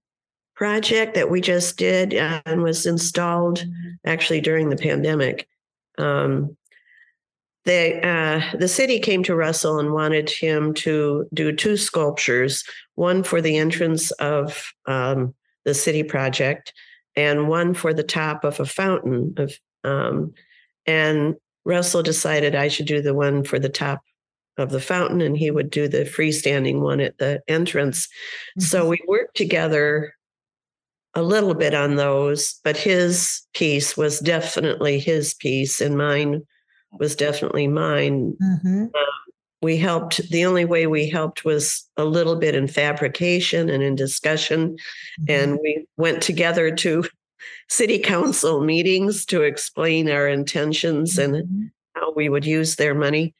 [0.55, 3.65] project that we just did and was installed
[4.07, 5.49] actually during the pandemic.
[5.99, 6.57] Um,
[7.65, 12.63] they, uh, the city came to Russell and wanted him to do two sculptures,
[12.95, 15.35] one for the entrance of um,
[15.65, 16.73] the city project
[17.17, 19.53] and one for the top of a fountain of
[19.85, 20.33] um,
[20.87, 21.35] and
[21.65, 24.03] Russell decided I should do the one for the top
[24.57, 28.07] of the fountain and he would do the freestanding one at the entrance.
[28.07, 28.63] Mm-hmm.
[28.63, 30.15] So we worked together
[31.15, 36.43] a little bit on those, but his piece was definitely his piece and mine
[36.99, 38.37] was definitely mine.
[38.43, 38.83] Mm-hmm.
[38.83, 39.24] Um,
[39.65, 43.97] we helped, the only way we helped was a little bit in fabrication and in
[43.97, 44.77] discussion.
[45.21, 45.25] Mm-hmm.
[45.29, 47.05] And we went together to
[47.69, 51.35] city council meetings to explain our intentions mm-hmm.
[51.35, 53.35] and how we would use their money.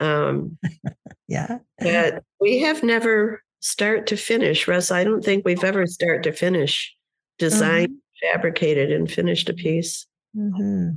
[0.00, 0.56] Um,
[1.28, 1.58] yeah.
[1.78, 4.68] But we have never start to finish.
[4.68, 6.94] Russ, I don't think we've ever start to finish
[7.38, 8.32] designed, mm-hmm.
[8.32, 10.06] fabricated, and finished a piece.
[10.36, 10.90] Mm-hmm.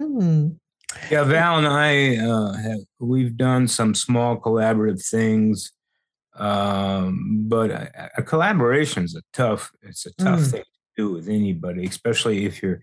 [0.00, 0.48] Hmm.
[1.10, 5.72] Yeah, Val and I uh, have we've done some small collaborative things,
[6.36, 9.70] um, but a, a collaboration is a tough.
[9.82, 10.50] It's a tough mm.
[10.50, 12.82] thing to do with anybody, especially if you're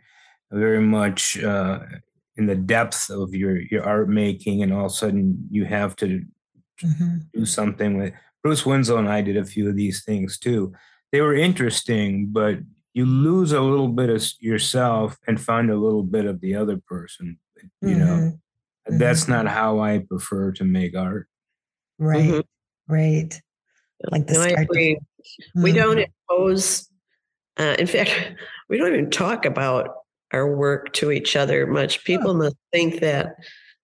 [0.52, 1.80] very much uh,
[2.36, 5.96] in the depth of your your art making, and all of a sudden you have
[5.98, 6.24] to
[6.84, 7.18] mm-hmm.
[7.34, 8.14] do something with.
[8.44, 10.72] Bruce Winslow and I did a few of these things too.
[11.12, 12.60] They were interesting, but
[12.94, 16.78] you lose a little bit of yourself and find a little bit of the other
[16.78, 17.40] person
[17.82, 18.00] you mm-hmm.
[18.00, 18.98] know mm-hmm.
[18.98, 21.28] that's not how i prefer to make art
[22.00, 22.94] right mm-hmm.
[22.94, 23.42] right
[24.12, 24.98] like the no, start we,
[25.56, 26.12] we don't mm-hmm.
[26.30, 26.90] impose
[27.58, 28.34] uh, in fact
[28.70, 29.90] we don't even talk about
[30.34, 32.36] our work to each other much people oh.
[32.36, 33.36] must think that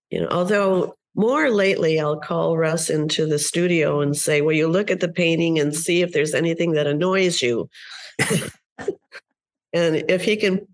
[0.10, 4.68] you know although more lately i'll call russ into the studio and say well you
[4.68, 7.70] look at the painting and see if there's anything that annoys you
[9.74, 10.68] and if he can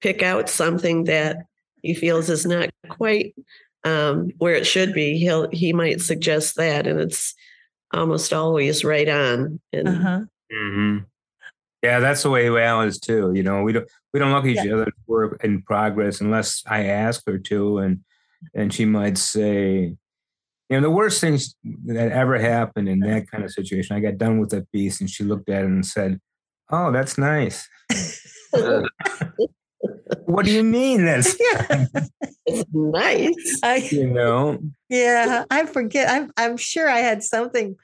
[0.00, 1.46] pick out something that
[1.82, 3.34] he feels is not quite
[3.84, 7.34] um, where it should be, he'll he might suggest that, and it's
[7.92, 9.60] almost always right on.
[9.72, 10.20] And uh-huh.
[10.52, 10.98] mm-hmm.
[11.82, 13.32] yeah, that's the way Val is too.
[13.34, 14.74] You know, we don't we don't look at each yeah.
[14.74, 18.00] other's work in progress unless I ask her to, and
[18.54, 19.96] and she might say, you
[20.70, 21.56] know, the worst things
[21.86, 23.96] that ever happened in that kind of situation.
[23.96, 26.20] I got done with that piece, and she looked at it and said,
[26.70, 27.68] "Oh, that's nice."
[30.26, 31.36] what do you mean that's
[32.46, 33.60] it's nice.
[33.62, 34.58] I, you know?
[34.88, 37.76] Yeah i forget I'm, I'm sure i had something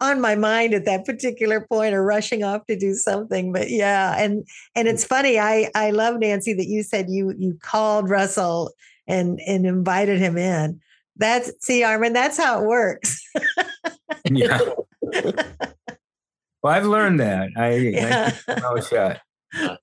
[0.00, 4.16] on my mind at that particular point or rushing off to do something but yeah
[4.18, 8.72] and and it's funny i i love nancy that you said you you called russell
[9.08, 10.80] and and invited him in.
[11.16, 13.20] That's see armin that's how it works.
[14.30, 14.60] Yeah.
[16.60, 17.50] Well i've learned that.
[17.56, 18.32] I, yeah.
[18.48, 19.20] I shot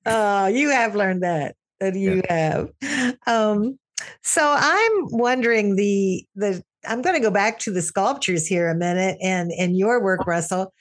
[0.05, 2.33] oh you have learned that that you yeah.
[2.33, 3.15] have.
[3.27, 3.79] Um,
[4.23, 8.75] so I'm wondering the the I'm going to go back to the sculptures here a
[8.75, 10.73] minute and and your work, Russell.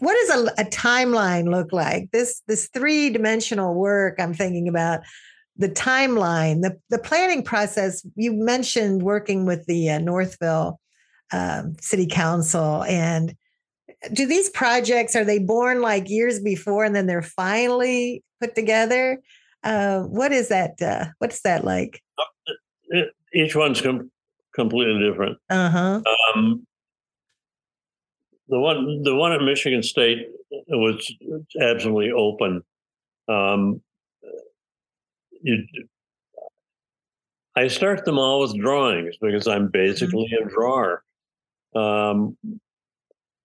[0.00, 2.10] What does a, a timeline look like?
[2.12, 5.00] This this three dimensional work I'm thinking about
[5.56, 8.04] the timeline, the the planning process.
[8.16, 10.80] You mentioned working with the uh, Northville
[11.32, 13.34] um, City Council and
[14.12, 19.20] do these projects are they born like years before and then they're finally put together
[19.64, 20.80] uh, what is that?
[20.80, 22.02] Uh, what's that like?
[22.94, 23.02] Uh,
[23.34, 24.10] each one's com-
[24.54, 25.38] completely different.
[25.50, 26.02] Uh huh.
[26.34, 26.66] Um,
[28.48, 30.28] the one the one at Michigan State
[30.68, 31.12] was
[31.60, 32.62] absolutely open.
[33.28, 33.82] Um,
[35.42, 35.64] you,
[37.56, 41.02] I start them all with drawings because I'm basically a drawer,
[41.74, 42.38] um,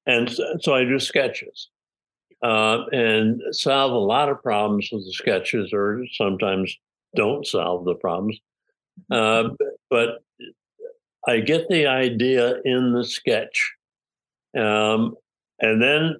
[0.06, 0.30] and
[0.62, 1.70] so I do sketches
[2.44, 6.76] uh, and solve a lot of problems with the sketches, or sometimes
[7.16, 8.38] don't solve the problems.
[9.10, 9.50] Uh,
[9.90, 10.20] but
[11.28, 13.74] I get the idea in the sketch.
[14.58, 15.16] Um,
[15.60, 16.18] and then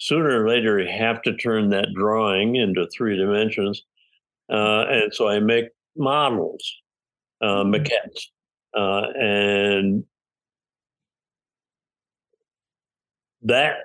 [0.00, 3.82] sooner or later, you have to turn that drawing into three dimensions.
[4.50, 5.66] Uh, and so I make
[5.96, 6.76] models,
[7.42, 7.74] uh, mm-hmm.
[7.74, 8.28] maquettes.
[8.76, 10.04] Uh, and
[13.44, 13.76] that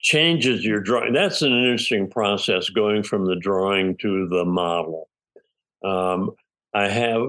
[0.00, 1.12] changes your drawing.
[1.12, 5.08] That's an interesting process going from the drawing to the model.
[5.82, 6.32] Um,
[6.74, 7.22] I have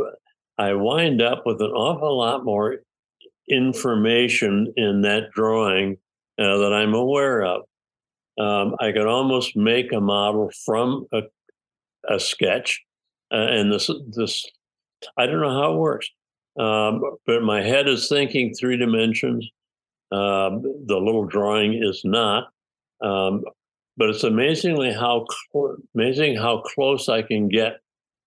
[0.57, 2.77] I wind up with an awful lot more
[3.49, 5.97] information in that drawing
[6.39, 7.61] uh, that I'm aware of.
[8.37, 11.21] Um, I could almost make a model from a,
[12.09, 12.83] a sketch,
[13.31, 14.45] uh, and this this
[15.17, 16.09] I don't know how it works,
[16.59, 19.49] um, but my head is thinking three dimensions.
[20.11, 22.45] Um, the little drawing is not,
[23.01, 23.43] um,
[23.97, 27.79] but it's amazingly how cl- amazing how close I can get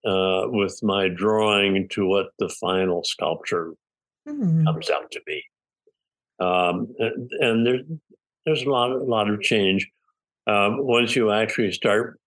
[0.05, 3.75] uh, with my drawing to what the final sculpture
[4.29, 4.65] mm.
[4.65, 5.43] comes out to be.
[6.41, 7.81] Um, and, and there,
[8.45, 9.89] there's a lot, a lot of change
[10.47, 12.19] um, once you actually start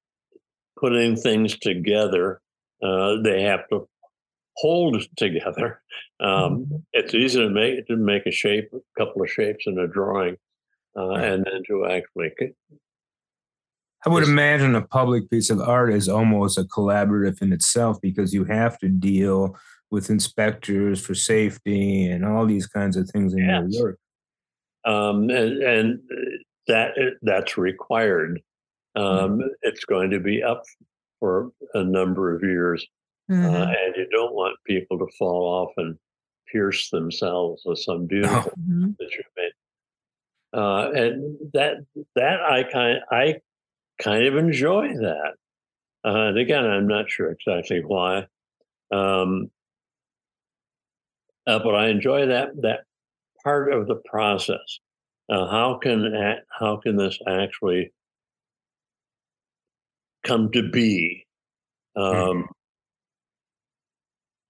[0.80, 2.41] putting things together.
[2.84, 3.88] Uh, they have to
[4.58, 5.82] hold together.
[6.20, 6.76] Um, mm-hmm.
[6.93, 10.38] It's easy to make to make a shape, a couple of shapes in a drawing,
[10.97, 12.32] uh, and then to actually
[14.06, 18.34] I would imagine a public piece of art is almost a collaborative in itself because
[18.34, 19.56] you have to deal
[19.91, 23.64] with inspectors for safety and all these kinds of things in yes.
[23.68, 23.99] your work.
[24.86, 25.99] Um, and, and,
[26.68, 26.91] that
[27.24, 28.39] that's required.
[28.95, 29.41] Um, mm-hmm.
[29.64, 30.62] It's going to be up
[31.20, 33.46] for a number of years, uh, mm-hmm.
[33.46, 35.98] uh, and you don't want people to fall off and
[36.52, 38.94] pierce themselves with some beautiful oh.
[39.00, 39.52] that you made.
[40.54, 41.78] Uh, and that
[42.16, 43.36] that I kind I
[44.02, 45.34] kind of enjoy that.
[46.04, 48.26] Uh, and again, I'm not sure exactly why,
[48.92, 49.50] um,
[51.48, 52.82] uh, but I enjoy that that
[53.44, 54.80] part of the process.
[55.30, 56.14] Uh, how can
[56.60, 57.94] how can this actually
[60.26, 61.26] come to be?
[61.96, 62.42] Um, mm-hmm.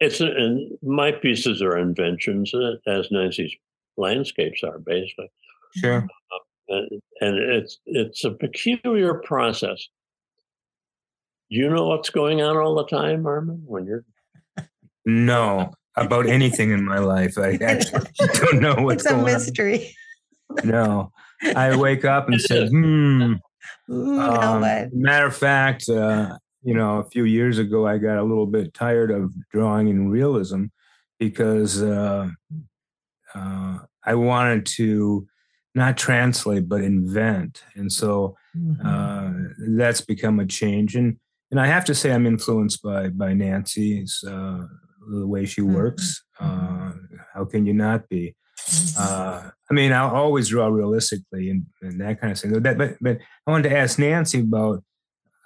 [0.02, 3.56] It's and my pieces are inventions, uh, as Nancy's
[3.97, 5.32] landscapes are basically.
[5.76, 6.08] Sure.
[6.70, 6.80] Uh,
[7.22, 9.88] and, it's it's a peculiar process.
[11.49, 14.04] You know what's going on all the time, Armin, when you're
[15.06, 17.38] no about anything in my life.
[17.38, 19.28] I actually don't know what's it's going.
[19.28, 19.95] It's a mystery.
[20.64, 20.68] On.
[20.68, 21.12] No,
[21.56, 23.34] I wake up and say, "Hmm."
[23.91, 24.62] Ooh, um,
[24.93, 28.74] matter of fact, uh, you know, a few years ago, I got a little bit
[28.74, 30.66] tired of drawing in realism
[31.20, 32.30] because uh,
[33.34, 35.28] uh, I wanted to
[35.74, 38.86] not translate but invent and so mm-hmm.
[38.86, 39.32] uh,
[39.78, 41.18] that's become a change and
[41.49, 44.66] and i have to say i'm influenced by by nancy's uh,
[45.12, 45.76] the way she mm-hmm.
[45.76, 46.88] works mm-hmm.
[46.88, 46.91] uh,
[47.34, 49.01] how can you not be mm-hmm.
[49.01, 52.97] uh, i mean i'll always draw realistically and, and that kind of thing that, but
[52.99, 54.84] but i wanted to ask nancy about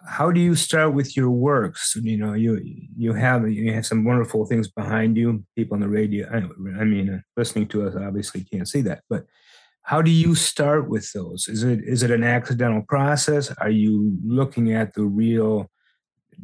[0.08, 2.62] how do you start with your works you know you
[2.98, 6.28] you have you have some wonderful things behind you people on the radio
[6.80, 9.26] i, mean uh, listening to us obviously can't see that but
[9.86, 11.48] how do you start with those?
[11.48, 13.52] Is it is it an accidental process?
[13.60, 15.70] Are you looking at the real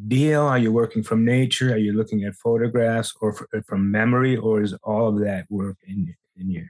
[0.08, 0.44] deal?
[0.44, 1.74] Are you working from nature?
[1.74, 3.34] Are you looking at photographs or
[3.68, 6.68] from memory or is all of that work in in you?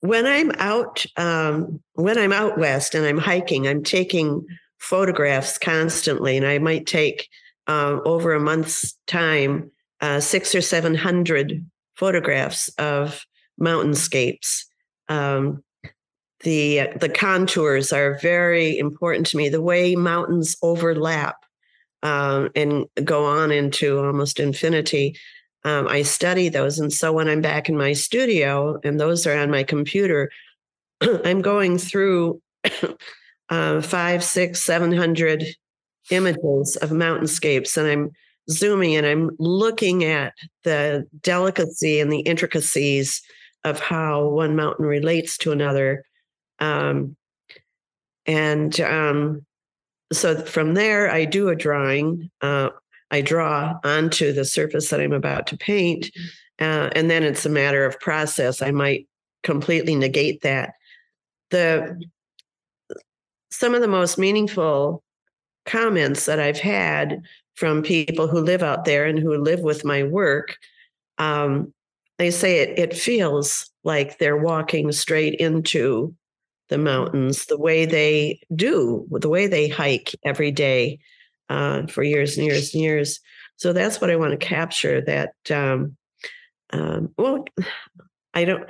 [0.00, 4.44] When i'm out um, when i'm out west and i'm hiking i'm taking
[4.82, 7.28] photographs constantly and i might take
[7.68, 9.70] uh, over a month's time
[10.00, 11.64] uh, six or seven hundred
[11.96, 13.24] photographs of
[13.60, 14.64] mountainscapes
[15.08, 15.62] um,
[16.42, 19.48] the the contours are very important to me.
[19.48, 21.36] The way mountains overlap
[22.02, 25.16] um, and go on into almost infinity.
[25.64, 29.38] Um, I study those, and so when I'm back in my studio and those are
[29.38, 30.30] on my computer,
[31.00, 32.42] I'm going through
[33.52, 35.44] uh, five, six, seven hundred
[36.10, 38.10] images of mountainscapes, and I'm
[38.50, 40.32] zooming and I'm looking at
[40.64, 43.20] the delicacy and the intricacies
[43.62, 46.02] of how one mountain relates to another.
[46.60, 47.14] Um,
[48.24, 49.44] and um,
[50.12, 52.30] so from there, I do a drawing.
[52.40, 52.70] Uh,
[53.10, 56.10] I draw onto the surface that I'm about to paint.
[56.58, 58.62] Uh, and then it's a matter of process.
[58.62, 59.06] I might
[59.42, 60.72] completely negate that.
[61.50, 62.02] The
[63.52, 65.02] some of the most meaningful
[65.66, 67.22] comments that I've had
[67.54, 70.56] from people who live out there and who live with my work,
[71.18, 71.72] um,
[72.18, 76.14] they say it, it feels like they're walking straight into
[76.68, 80.98] the mountains the way they do, the way they hike every day
[81.50, 83.20] uh, for years and years and years.
[83.56, 85.02] So that's what I want to capture.
[85.02, 85.96] That um,
[86.70, 87.44] um, well,
[88.34, 88.64] I don't.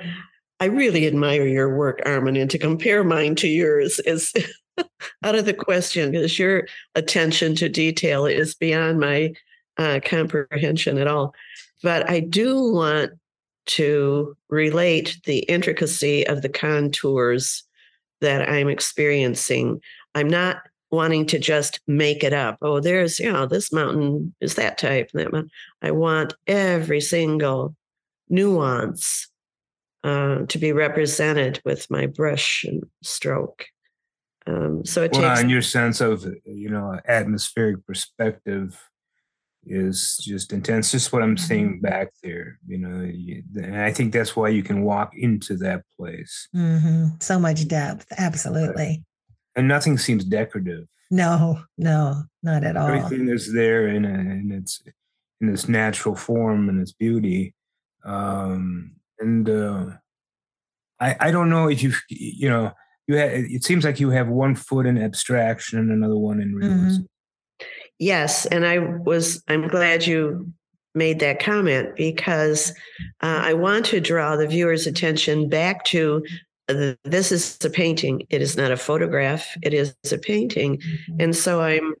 [0.59, 4.33] I really admire your work, Armin, and to compare mine to yours is
[5.23, 9.33] out of the question because your attention to detail is beyond my
[9.77, 11.33] uh, comprehension at all.
[11.81, 13.11] But I do want
[13.65, 17.63] to relate the intricacy of the contours
[18.21, 19.81] that I'm experiencing.
[20.15, 20.57] I'm not
[20.91, 22.57] wanting to just make it up.
[22.61, 25.09] Oh, there's, you know, this mountain is that type.
[25.13, 25.49] That mountain.
[25.81, 27.75] I want every single
[28.29, 29.27] nuance
[30.03, 33.65] uh, to be represented with my brush and stroke.
[34.45, 35.41] Um, so it well, takes.
[35.41, 38.77] and your sense of, you know, atmospheric perspective
[39.65, 40.91] is just intense.
[40.91, 41.81] Just what I'm seeing mm-hmm.
[41.81, 45.83] back there, you know, you, and I think that's why you can walk into that
[45.97, 46.47] place.
[46.55, 47.15] Mm-hmm.
[47.21, 49.03] So much depth, absolutely.
[49.55, 50.87] And nothing seems decorative.
[51.11, 52.87] No, no, not at all.
[52.87, 54.81] Everything is there in, a, in its
[55.41, 57.53] in its natural form and its beauty.
[58.03, 59.91] Um, and uh,
[60.99, 62.71] I I don't know if you you know
[63.07, 66.55] you have, it seems like you have one foot in abstraction and another one in
[66.55, 67.01] realism.
[67.01, 67.65] Mm-hmm.
[67.99, 69.43] Yes, and I was.
[69.47, 70.51] I'm glad you
[70.95, 72.71] made that comment because
[73.21, 76.25] uh, I want to draw the viewer's attention back to
[76.69, 78.25] uh, this is a painting.
[78.29, 79.47] It is not a photograph.
[79.61, 81.15] It is a painting, mm-hmm.
[81.19, 81.93] and so I'm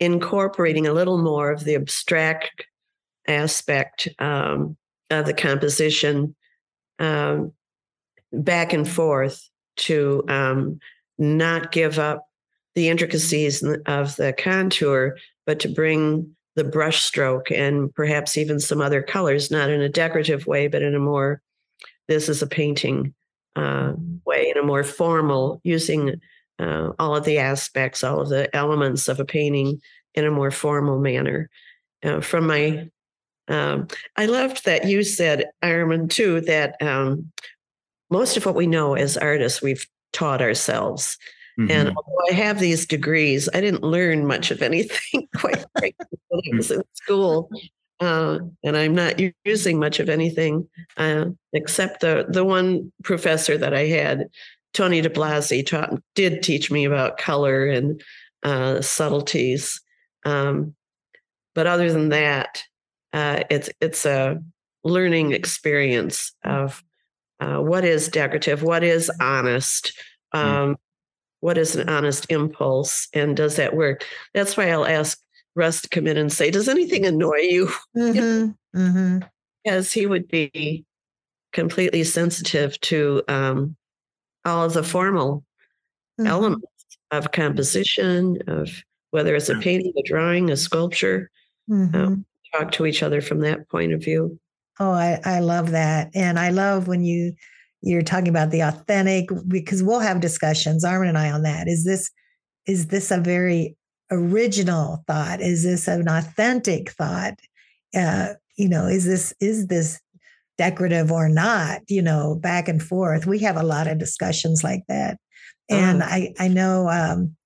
[0.00, 2.66] incorporating a little more of the abstract
[3.28, 4.76] aspect um,
[5.10, 6.34] of the composition
[6.98, 7.52] um,
[8.32, 10.78] back and forth to um,
[11.18, 12.26] not give up
[12.74, 15.16] the intricacies of the contour,
[15.46, 19.88] but to bring the brush stroke and perhaps even some other colors, not in a
[19.88, 21.40] decorative way, but in a more,
[22.08, 23.14] this is a painting
[23.56, 23.92] uh,
[24.24, 26.20] way, in a more formal, using
[26.58, 29.80] uh, all of the aspects, all of the elements of a painting
[30.14, 31.48] in a more formal manner.
[32.02, 32.88] Uh, from my,
[33.48, 37.32] um, I loved that you said, Armin, too, that um,
[38.10, 41.18] most of what we know as artists, we've taught ourselves.
[41.58, 41.70] Mm-hmm.
[41.70, 46.40] And although I have these degrees, I didn't learn much of anything quite frankly when
[46.52, 47.50] I was in school.
[47.98, 53.72] Uh, and I'm not using much of anything uh, except the the one professor that
[53.72, 54.28] I had,
[54.74, 58.02] Tony De Blasi, taught did teach me about color and
[58.42, 59.80] uh, subtleties.
[60.26, 60.74] Um,
[61.54, 62.62] but other than that,
[63.14, 64.42] uh, it's it's a
[64.84, 66.84] learning experience of
[67.40, 69.92] uh, what is decorative, what is honest,
[70.34, 70.38] mm.
[70.38, 70.76] um,
[71.40, 75.20] what is an honest impulse and does that work that's why i'll ask
[75.54, 77.66] russ to come in and say does anything annoy you
[77.96, 78.78] mm-hmm.
[78.78, 79.18] mm-hmm.
[79.62, 80.84] because he would be
[81.52, 83.76] completely sensitive to um,
[84.44, 85.44] all of the formal
[86.20, 86.26] mm-hmm.
[86.26, 86.66] elements
[87.10, 88.68] of composition of
[89.10, 91.30] whether it's a painting a drawing a sculpture
[91.70, 92.58] um, mm-hmm.
[92.58, 94.38] talk to each other from that point of view
[94.80, 96.10] oh I, I love that.
[96.14, 97.34] And i love when you
[97.82, 101.68] you're talking about the authentic because we'll have discussions armin and i on that.
[101.68, 102.10] Is this
[102.66, 103.76] is this a very
[104.10, 105.40] original thought?
[105.40, 107.34] Is this an authentic thought?
[107.96, 110.00] Uh, you know is this is this
[110.58, 113.26] decorative or not you know back and forth?
[113.26, 115.18] We have a lot of discussions like that.
[115.68, 116.06] And oh.
[116.06, 117.36] i i know um,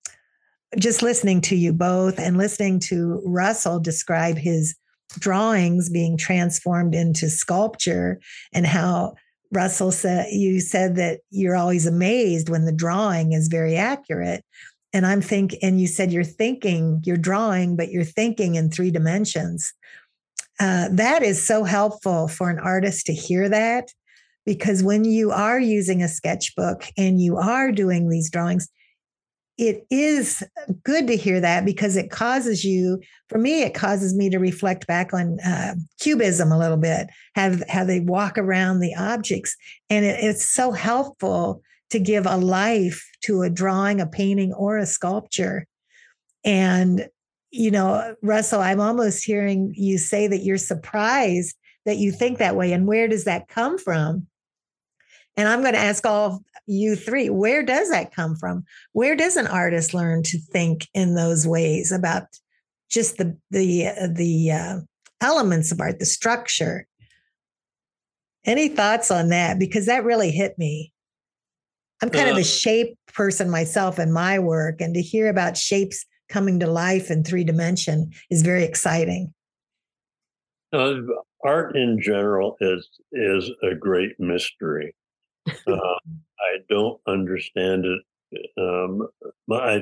[0.78, 4.76] just listening to you both and listening to russell describe his
[5.18, 8.20] drawings being transformed into sculpture
[8.52, 9.14] and how
[9.52, 14.44] Russell said you said that you're always amazed when the drawing is very accurate.
[14.92, 18.90] And I'm think and you said you're thinking, you're drawing, but you're thinking in three
[18.90, 19.72] dimensions.
[20.60, 23.88] Uh, that is so helpful for an artist to hear that
[24.44, 28.68] because when you are using a sketchbook and you are doing these drawings,
[29.60, 30.42] it is
[30.84, 32.98] good to hear that because it causes you
[33.28, 37.62] for me it causes me to reflect back on uh, cubism a little bit have
[37.68, 39.54] how they walk around the objects.
[39.90, 44.78] And it, it's so helpful to give a life to a drawing a painting or
[44.78, 45.66] a sculpture.
[46.44, 47.06] And
[47.52, 51.56] you know russell i'm almost hearing you say that you're surprised
[51.86, 52.72] that you think that way.
[52.72, 54.26] And where does that come from
[55.40, 58.62] and I'm going to ask all you three, where does that come from?
[58.92, 62.24] Where does an artist learn to think in those ways about
[62.90, 64.76] just the the uh, the uh,
[65.22, 66.86] elements of art, the structure?
[68.44, 69.58] Any thoughts on that?
[69.58, 70.92] Because that really hit me.
[72.02, 75.56] I'm kind uh, of a shape person myself in my work, and to hear about
[75.56, 79.32] shapes coming to life in three dimension is very exciting.
[80.70, 80.96] Uh,
[81.42, 84.94] art in general is is a great mystery.
[85.48, 85.76] Uh,
[86.40, 88.50] I don't understand it.
[88.56, 89.08] Um,
[89.50, 89.80] I,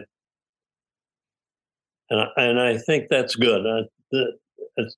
[2.11, 3.67] and I, and I think that's good.
[3.67, 4.23] I,
[4.77, 4.97] it's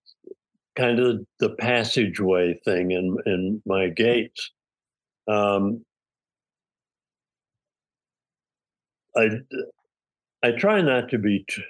[0.76, 4.50] kind of the passageway thing in in my gates.
[5.28, 5.84] Um,
[9.16, 9.28] I
[10.42, 11.62] I try not to be t-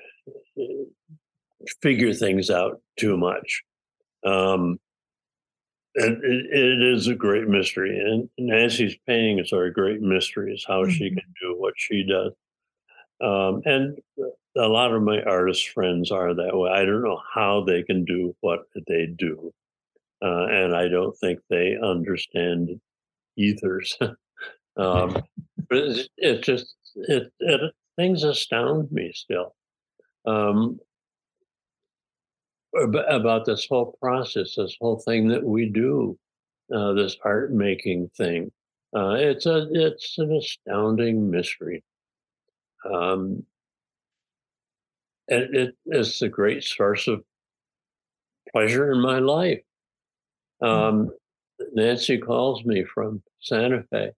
[1.82, 3.62] figure things out too much.
[4.24, 4.78] Um,
[5.94, 10.52] it, it is a great mystery, and Nancy's paintings are a great mystery.
[10.52, 10.90] Is how mm-hmm.
[10.90, 12.32] she can do what she does,
[13.20, 13.98] um, and
[14.56, 16.70] a lot of my artist friends are that way.
[16.70, 19.52] I don't know how they can do what they do,
[20.22, 22.80] uh, and I don't think they understand
[23.36, 23.96] ethers.
[24.76, 25.16] um,
[25.68, 29.54] but it's, it just it, it things astound me still.
[30.24, 30.78] Um,
[32.74, 36.18] about this whole process, this whole thing that we do,
[36.74, 38.50] uh, this art making thing.
[38.94, 41.84] Uh, it's a it's an astounding mystery.
[42.84, 43.44] Um,
[45.28, 47.22] and it is a great source of
[48.52, 49.62] pleasure in my life.
[50.60, 50.66] Hmm.
[50.66, 51.10] Um,
[51.72, 54.12] Nancy calls me from Santa Fe,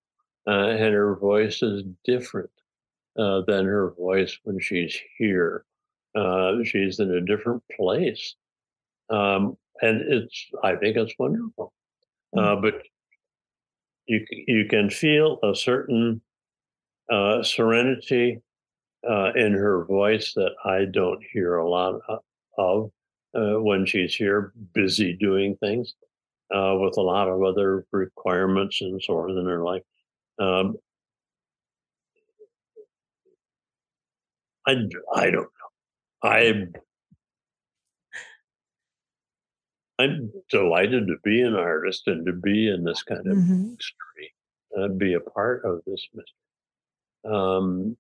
[0.47, 2.51] uh, and her voice is different
[3.19, 5.65] uh, than her voice when she's here.
[6.15, 8.37] Uh, she's in a different place
[9.13, 11.73] um, and it's I think it's wonderful.
[12.37, 12.63] Uh, mm.
[12.63, 12.83] but
[14.07, 16.21] you you can feel a certain
[17.11, 18.41] uh, serenity
[19.09, 22.01] uh, in her voice that I don't hear a lot
[22.59, 22.91] of
[23.35, 25.95] uh, when she's here, busy doing things
[26.55, 29.83] uh, with a lot of other requirements and so on in her life.
[30.39, 30.77] Um,
[34.67, 34.73] I
[35.15, 35.49] I don't know.
[36.23, 36.67] I
[39.99, 43.71] I'm delighted to be an artist and to be in this kind of mm-hmm.
[43.73, 44.35] mystery
[44.73, 47.35] and be a part of this mystery.
[47.35, 47.97] Um,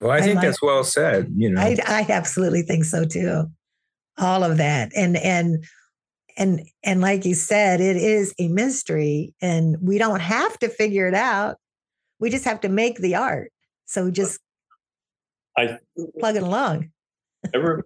[0.00, 1.32] well, I, I think like, that's well said.
[1.36, 3.44] You know, I, I absolutely think so too.
[4.16, 5.64] All of that, and and
[6.36, 11.06] and and like you said, it is a mystery, and we don't have to figure
[11.06, 11.56] it out.
[12.18, 13.52] We just have to make the art.
[13.86, 14.40] So just
[15.56, 15.78] I
[16.18, 16.90] plug it along.
[17.54, 17.82] every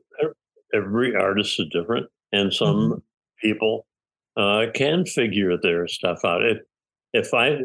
[0.74, 2.98] every artist is different, and some mm-hmm
[3.42, 3.86] people
[4.36, 6.42] uh, can figure their stuff out.
[6.44, 6.58] If
[7.12, 7.58] if I,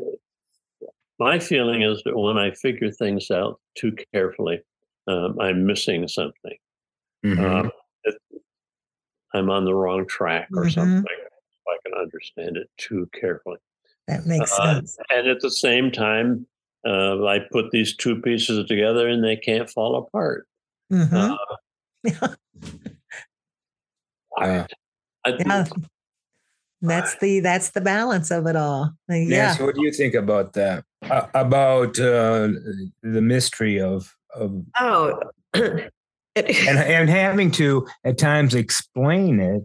[1.19, 4.59] my feeling is that when I figure things out too carefully,
[5.07, 6.57] um, I'm missing something.
[7.25, 7.45] Mm-hmm.
[7.45, 7.71] Um,
[8.03, 8.15] it,
[9.33, 10.69] I'm on the wrong track or mm-hmm.
[10.71, 11.05] something.
[11.05, 13.57] If I can understand it too carefully.
[14.07, 14.97] That makes uh, sense.
[15.09, 16.45] And at the same time,
[16.85, 20.47] uh, I put these two pieces together and they can't fall apart.
[20.91, 21.33] Mm-hmm.
[22.13, 22.27] Uh,
[24.37, 24.65] I,
[25.39, 25.65] yeah.
[26.81, 28.91] That's the that's the balance of it all.
[29.09, 29.47] Yeah.
[29.47, 30.83] Nancy, what do you think about that?
[31.09, 32.49] Uh, about uh,
[33.01, 35.19] the mystery of of oh,
[35.53, 35.89] and
[36.35, 39.63] and having to at times explain it,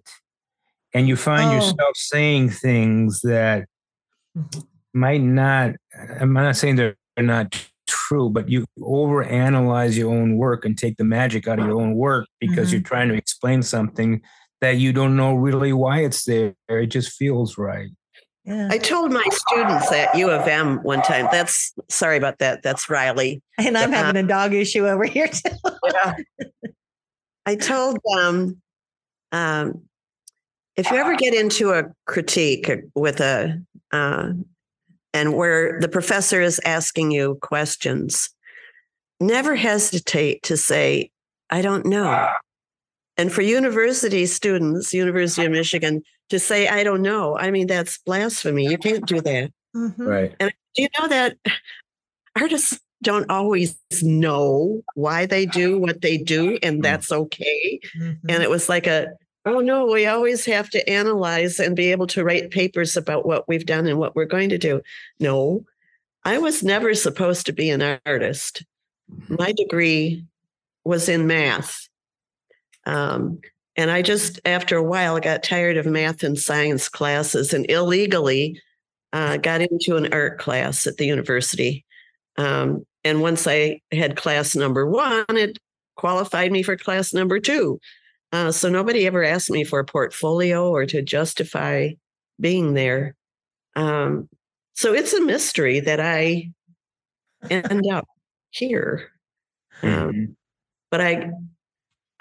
[0.94, 1.54] and you find oh.
[1.56, 3.66] yourself saying things that
[4.94, 5.74] might not.
[6.18, 11.04] I'm not saying they're not true, but you overanalyze your own work and take the
[11.04, 12.76] magic out of your own work because mm-hmm.
[12.76, 14.22] you're trying to explain something
[14.62, 16.54] that you don't know really why it's there.
[16.68, 17.90] It just feels right.
[18.44, 18.68] Yeah.
[18.70, 21.28] I told my students at U of M one time.
[21.30, 22.62] That's sorry about that.
[22.62, 23.42] That's Riley.
[23.58, 25.50] And I'm having a dog issue over here too.
[25.92, 26.14] yeah.
[27.46, 28.62] I told them
[29.32, 29.82] um,
[30.76, 33.60] if you ever get into a critique with a
[33.90, 34.30] uh,
[35.12, 38.30] and where the professor is asking you questions,
[39.20, 41.10] never hesitate to say,
[41.50, 42.28] I don't know.
[43.16, 47.98] And for university students, University of Michigan, to say, I don't know, I mean, that's
[47.98, 48.66] blasphemy.
[48.66, 49.52] You can't do that.
[49.76, 50.02] Mm-hmm.
[50.02, 50.34] Right.
[50.40, 51.36] And do you know that
[52.38, 56.82] artists don't always know why they do what they do, and mm.
[56.82, 57.80] that's okay.
[57.98, 58.30] Mm-hmm.
[58.30, 59.08] And it was like a,
[59.44, 63.48] oh no, we always have to analyze and be able to write papers about what
[63.48, 64.80] we've done and what we're going to do.
[65.18, 65.64] No,
[66.24, 68.64] I was never supposed to be an artist.
[69.12, 69.36] Mm-hmm.
[69.38, 70.24] My degree
[70.84, 71.88] was in math.
[72.86, 73.40] Um,
[73.76, 78.60] and I just, after a while, got tired of math and science classes and illegally
[79.12, 81.84] uh, got into an art class at the university.
[82.36, 85.58] Um, and once I had class number one, it
[85.96, 87.78] qualified me for class number two.
[88.32, 91.90] Uh, so nobody ever asked me for a portfolio or to justify
[92.40, 93.14] being there.
[93.76, 94.28] Um,
[94.74, 96.50] so it's a mystery that I
[97.50, 98.06] end up
[98.50, 99.10] here.
[99.82, 100.36] Um, Mhm.
[100.90, 101.30] but I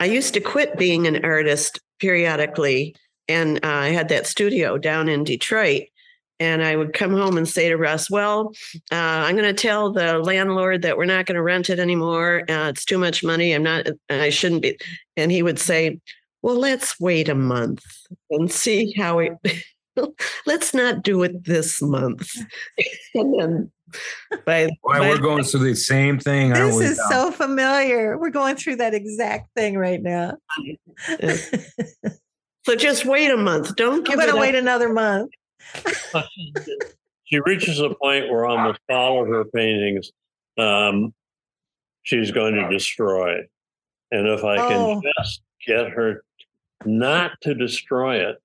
[0.01, 2.95] I used to quit being an artist periodically,
[3.27, 5.83] and uh, I had that studio down in Detroit.
[6.39, 8.51] And I would come home and say to Russ, "Well,
[8.91, 12.41] uh, I'm going to tell the landlord that we're not going to rent it anymore.
[12.49, 13.53] Uh, it's too much money.
[13.53, 13.85] I'm not.
[14.09, 14.75] I shouldn't be."
[15.15, 15.99] And he would say,
[16.41, 17.85] "Well, let's wait a month
[18.31, 19.33] and see how it.
[20.47, 22.27] let's not do it this month."
[23.13, 23.71] and then
[24.45, 26.85] by, Why by we're going through the same thing, aren't This we?
[26.85, 27.11] is Dom?
[27.11, 28.17] so familiar.
[28.17, 30.37] We're going through that exact thing right now.
[32.65, 33.75] so just wait a month.
[33.75, 34.39] Don't I'm give it to up.
[34.39, 35.31] wait another month.
[37.25, 40.11] she reaches a point where almost all of her paintings
[40.57, 41.13] um,
[42.03, 43.37] she's going to destroy.
[44.11, 45.01] And if I can Oh.
[45.17, 46.23] just get her
[46.85, 48.37] not to destroy it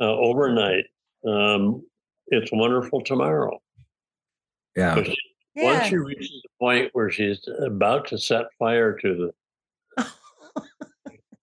[0.00, 0.84] uh, overnight,
[1.26, 1.82] um,
[2.28, 3.58] it's wonderful tomorrow.
[4.76, 4.94] Yeah.
[4.94, 5.16] But she-
[5.54, 5.72] Yeah.
[5.78, 9.32] Once she reaches the point where she's about to set fire to
[9.96, 10.06] the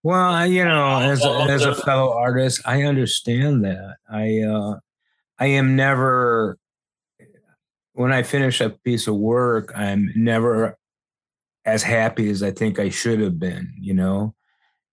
[0.03, 3.95] Well, you know, as a, as a fellow artist, I understand that.
[4.11, 4.79] I uh,
[5.39, 6.57] I am never
[7.93, 10.77] when I finish a piece of work, I'm never
[11.65, 13.73] as happy as I think I should have been.
[13.79, 14.35] You know,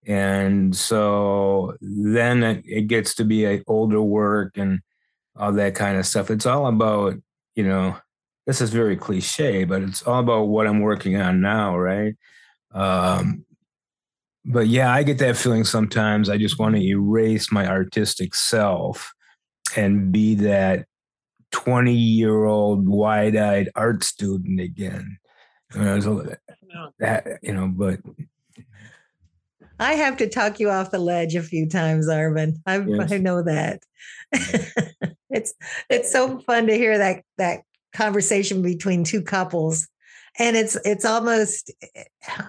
[0.07, 4.80] and so then it, it gets to be a older work and
[5.36, 6.30] all that kind of stuff.
[6.30, 7.16] It's all about
[7.57, 7.97] you know.
[8.47, 12.14] This is very cliche, but it's all about what I'm working on now, right?
[12.72, 13.45] Um,
[14.45, 16.28] but yeah, I get that feeling sometimes.
[16.28, 19.12] I just want to erase my artistic self
[19.76, 20.86] and be that
[21.53, 25.18] 20 year old wide eyed art student again.
[25.74, 26.34] You know, so
[26.99, 28.01] that, you know, but
[29.78, 32.62] I have to talk you off the ledge a few times, Armin.
[32.66, 33.12] I, Yes.
[33.12, 33.82] I know that.
[35.30, 35.55] it's
[35.88, 37.62] it's so fun to hear that that
[37.93, 39.88] conversation between two couples,
[40.38, 41.72] and it's it's almost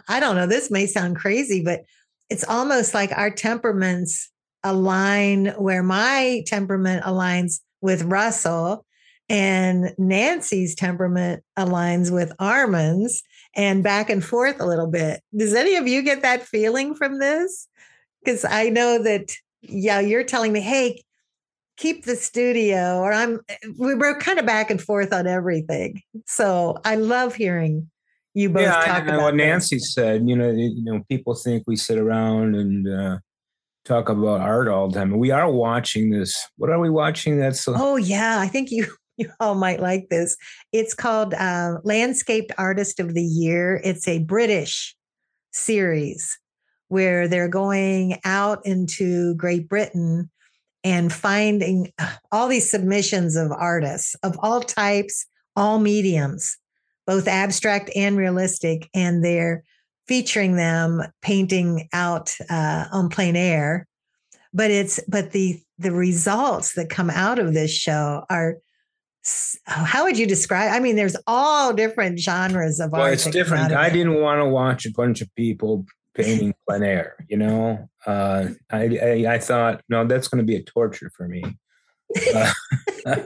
[0.08, 0.48] I don't know.
[0.48, 1.82] This may sound crazy, but
[2.30, 4.30] it's almost like our temperaments
[4.64, 8.86] align where my temperament aligns with Russell
[9.30, 13.24] and Nancy's temperament aligns with Armin's
[13.56, 15.22] and back and forth a little bit.
[15.36, 17.68] Does any of you get that feeling from this?
[18.24, 19.32] Because I know that,
[19.62, 21.04] yeah, you're telling me, hey,
[21.82, 23.40] keep the studio, or I'm,
[23.80, 26.02] we were kind of back and forth on everything.
[26.28, 27.90] So I love hearing
[28.36, 29.40] you both yeah, talk and about what this.
[29.40, 33.18] Nancy said, you know, you know, people think we sit around and uh,
[33.84, 35.18] talk about art all the time.
[35.18, 36.48] We are watching this.
[36.58, 37.40] What are we watching?
[37.40, 38.86] That's so, Oh yeah, I think you
[39.18, 40.38] you all might like this.
[40.72, 43.82] It's called uh, Landscape Artist of the Year.
[43.84, 44.96] It's a British
[45.52, 46.38] series
[46.88, 50.30] where they're going out into Great Britain
[50.84, 51.92] and finding
[52.32, 55.26] all these submissions of artists of all types,
[55.56, 56.58] all mediums,
[57.06, 59.64] both abstract and realistic, and they're
[60.08, 63.88] featuring them painting out uh, on plein air
[64.54, 68.58] but it's but the the results that come out of this show are
[69.66, 73.72] how would you describe i mean there's all different genres of well, art it's different.
[73.72, 75.86] I didn't want to watch a bunch of people
[76.16, 77.16] painting plein air.
[77.30, 81.28] You know, uh, I, I I thought no, that's going to be a torture for
[81.28, 81.44] me.
[83.04, 83.26] Uh,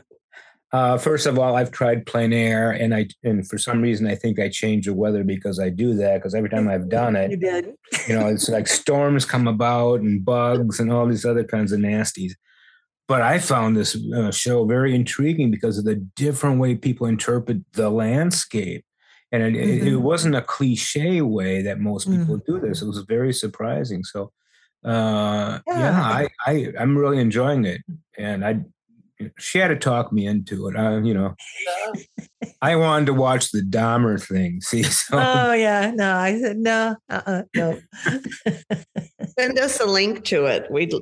[0.75, 4.15] uh, first of all, I've tried plein air, and I and for some reason I
[4.15, 6.15] think I change the weather because I do that.
[6.15, 7.73] Because every time I've done you it, did
[8.09, 11.79] you know, it's like storms come about and bugs and all these other kinds of
[11.79, 12.33] nasties.
[13.07, 17.59] But I found this uh, show very intriguing because of the different way people interpret
[17.73, 18.83] the landscape.
[19.41, 22.81] And it, it, it wasn't a cliche way that most people do this.
[22.81, 24.03] It was very surprising.
[24.03, 24.31] So,
[24.83, 26.01] uh, yeah, Yeah.
[26.01, 27.81] I, I, I'm really enjoying it.
[28.17, 28.61] And I,
[29.39, 30.75] she had to talk me into it.
[30.75, 31.35] I, you know,
[32.61, 34.61] I wanted to watch the Dahmer thing.
[34.61, 37.79] See, so oh yeah no i said no uh-uh no
[39.37, 40.69] Send us a link to it.
[40.71, 40.93] We'd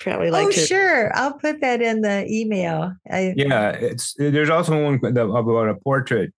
[0.00, 0.66] probably like oh to.
[0.66, 5.74] sure i'll put that in the email I, yeah, it's there's also one about a
[5.76, 6.32] portrait.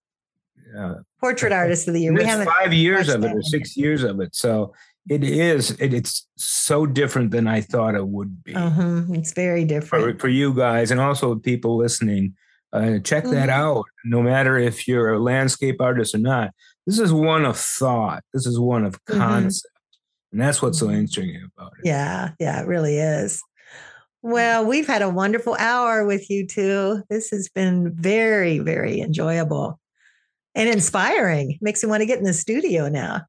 [0.77, 4.03] Uh, portrait artist of the year we haven't five years of it or six years
[4.03, 4.35] of it.
[4.35, 4.75] So
[5.09, 9.03] it is, it, it's so different than I thought it would be uh-huh.
[9.11, 12.35] it's very different for, for you guys and also people listening.
[12.73, 13.53] Uh, check that Mhm.
[13.53, 13.85] out.
[14.05, 16.51] No matter if you're a landscape artist or not,
[16.87, 18.25] this is one of thought.
[18.33, 19.17] This is one of Mhm.
[19.17, 19.73] concept.
[20.33, 21.87] And that's what's so interesting about it.
[21.87, 23.41] Yeah, yeah, it really is.
[24.23, 27.03] Well, we've had a wonderful hour with you two.
[27.09, 29.79] This has been very, very enjoyable
[30.55, 31.59] and inspiring.
[31.61, 33.23] Makes me want to get in the studio now.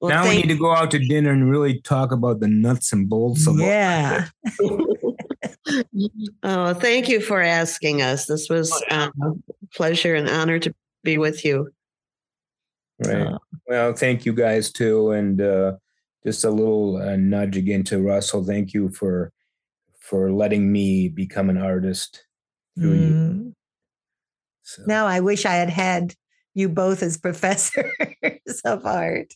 [0.00, 2.92] Well, now we need to go out to dinner and really talk about the nuts
[2.92, 3.64] and bolts of it.
[3.64, 4.28] Yeah.
[6.42, 8.24] oh, thank you for asking us.
[8.24, 9.32] This was um, a
[9.74, 11.70] pleasure and honor to be with you.
[13.04, 13.26] Right.
[13.26, 15.76] Uh, well, thank you guys too, and uh,
[16.24, 18.44] just a little uh, nudge again to Russell.
[18.44, 19.32] Thank you for
[19.98, 22.24] for letting me become an artist
[22.78, 23.00] through mm.
[23.00, 23.54] you.
[24.62, 24.82] So.
[24.86, 26.14] Now I wish I had had
[26.54, 29.34] you both as professors of art,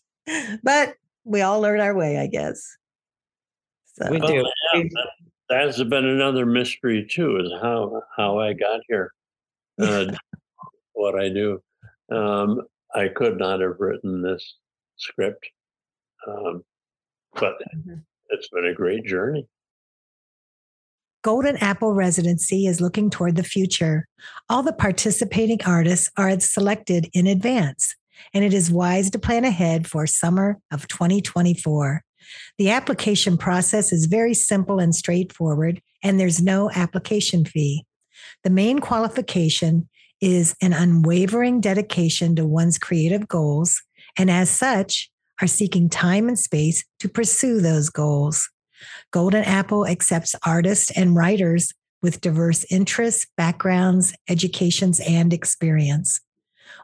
[0.63, 0.95] but
[1.25, 2.63] we all learn our way, I guess.
[3.95, 4.11] So.
[4.11, 4.45] We do.
[4.75, 4.83] Yeah,
[5.49, 9.13] that's been another mystery too, is how how I got here,
[9.81, 10.07] uh,
[10.93, 11.63] what I do.
[12.11, 12.63] Um,
[12.95, 14.57] I could not have written this
[14.97, 15.47] script,
[16.27, 16.65] um,
[17.35, 18.01] but mm-hmm.
[18.31, 19.47] it's been a great journey.
[21.25, 24.07] Golden Apple Residency is looking toward the future.
[24.51, 27.97] All the participating artists are selected in advance,
[28.35, 32.03] and it is wise to plan ahead for summer of 2024.
[32.59, 37.87] The application process is very simple and straightforward, and there's no application fee.
[38.43, 39.89] The main qualification
[40.21, 43.81] is an unwavering dedication to one's creative goals,
[44.19, 45.11] and as such,
[45.41, 48.51] are seeking time and space to pursue those goals.
[49.11, 51.73] Golden Apple accepts artists and writers
[52.03, 56.21] with diverse interests, backgrounds, educations, and experience.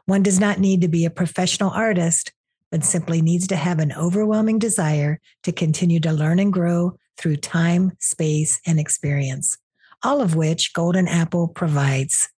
[0.05, 2.33] One does not need to be a professional artist,
[2.71, 7.35] but simply needs to have an overwhelming desire to continue to learn and grow through
[7.37, 9.57] time, space, and experience,
[10.01, 12.29] all of which Golden Apple provides.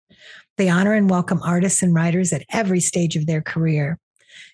[0.58, 3.98] They honor and welcome artists and writers at every stage of their career.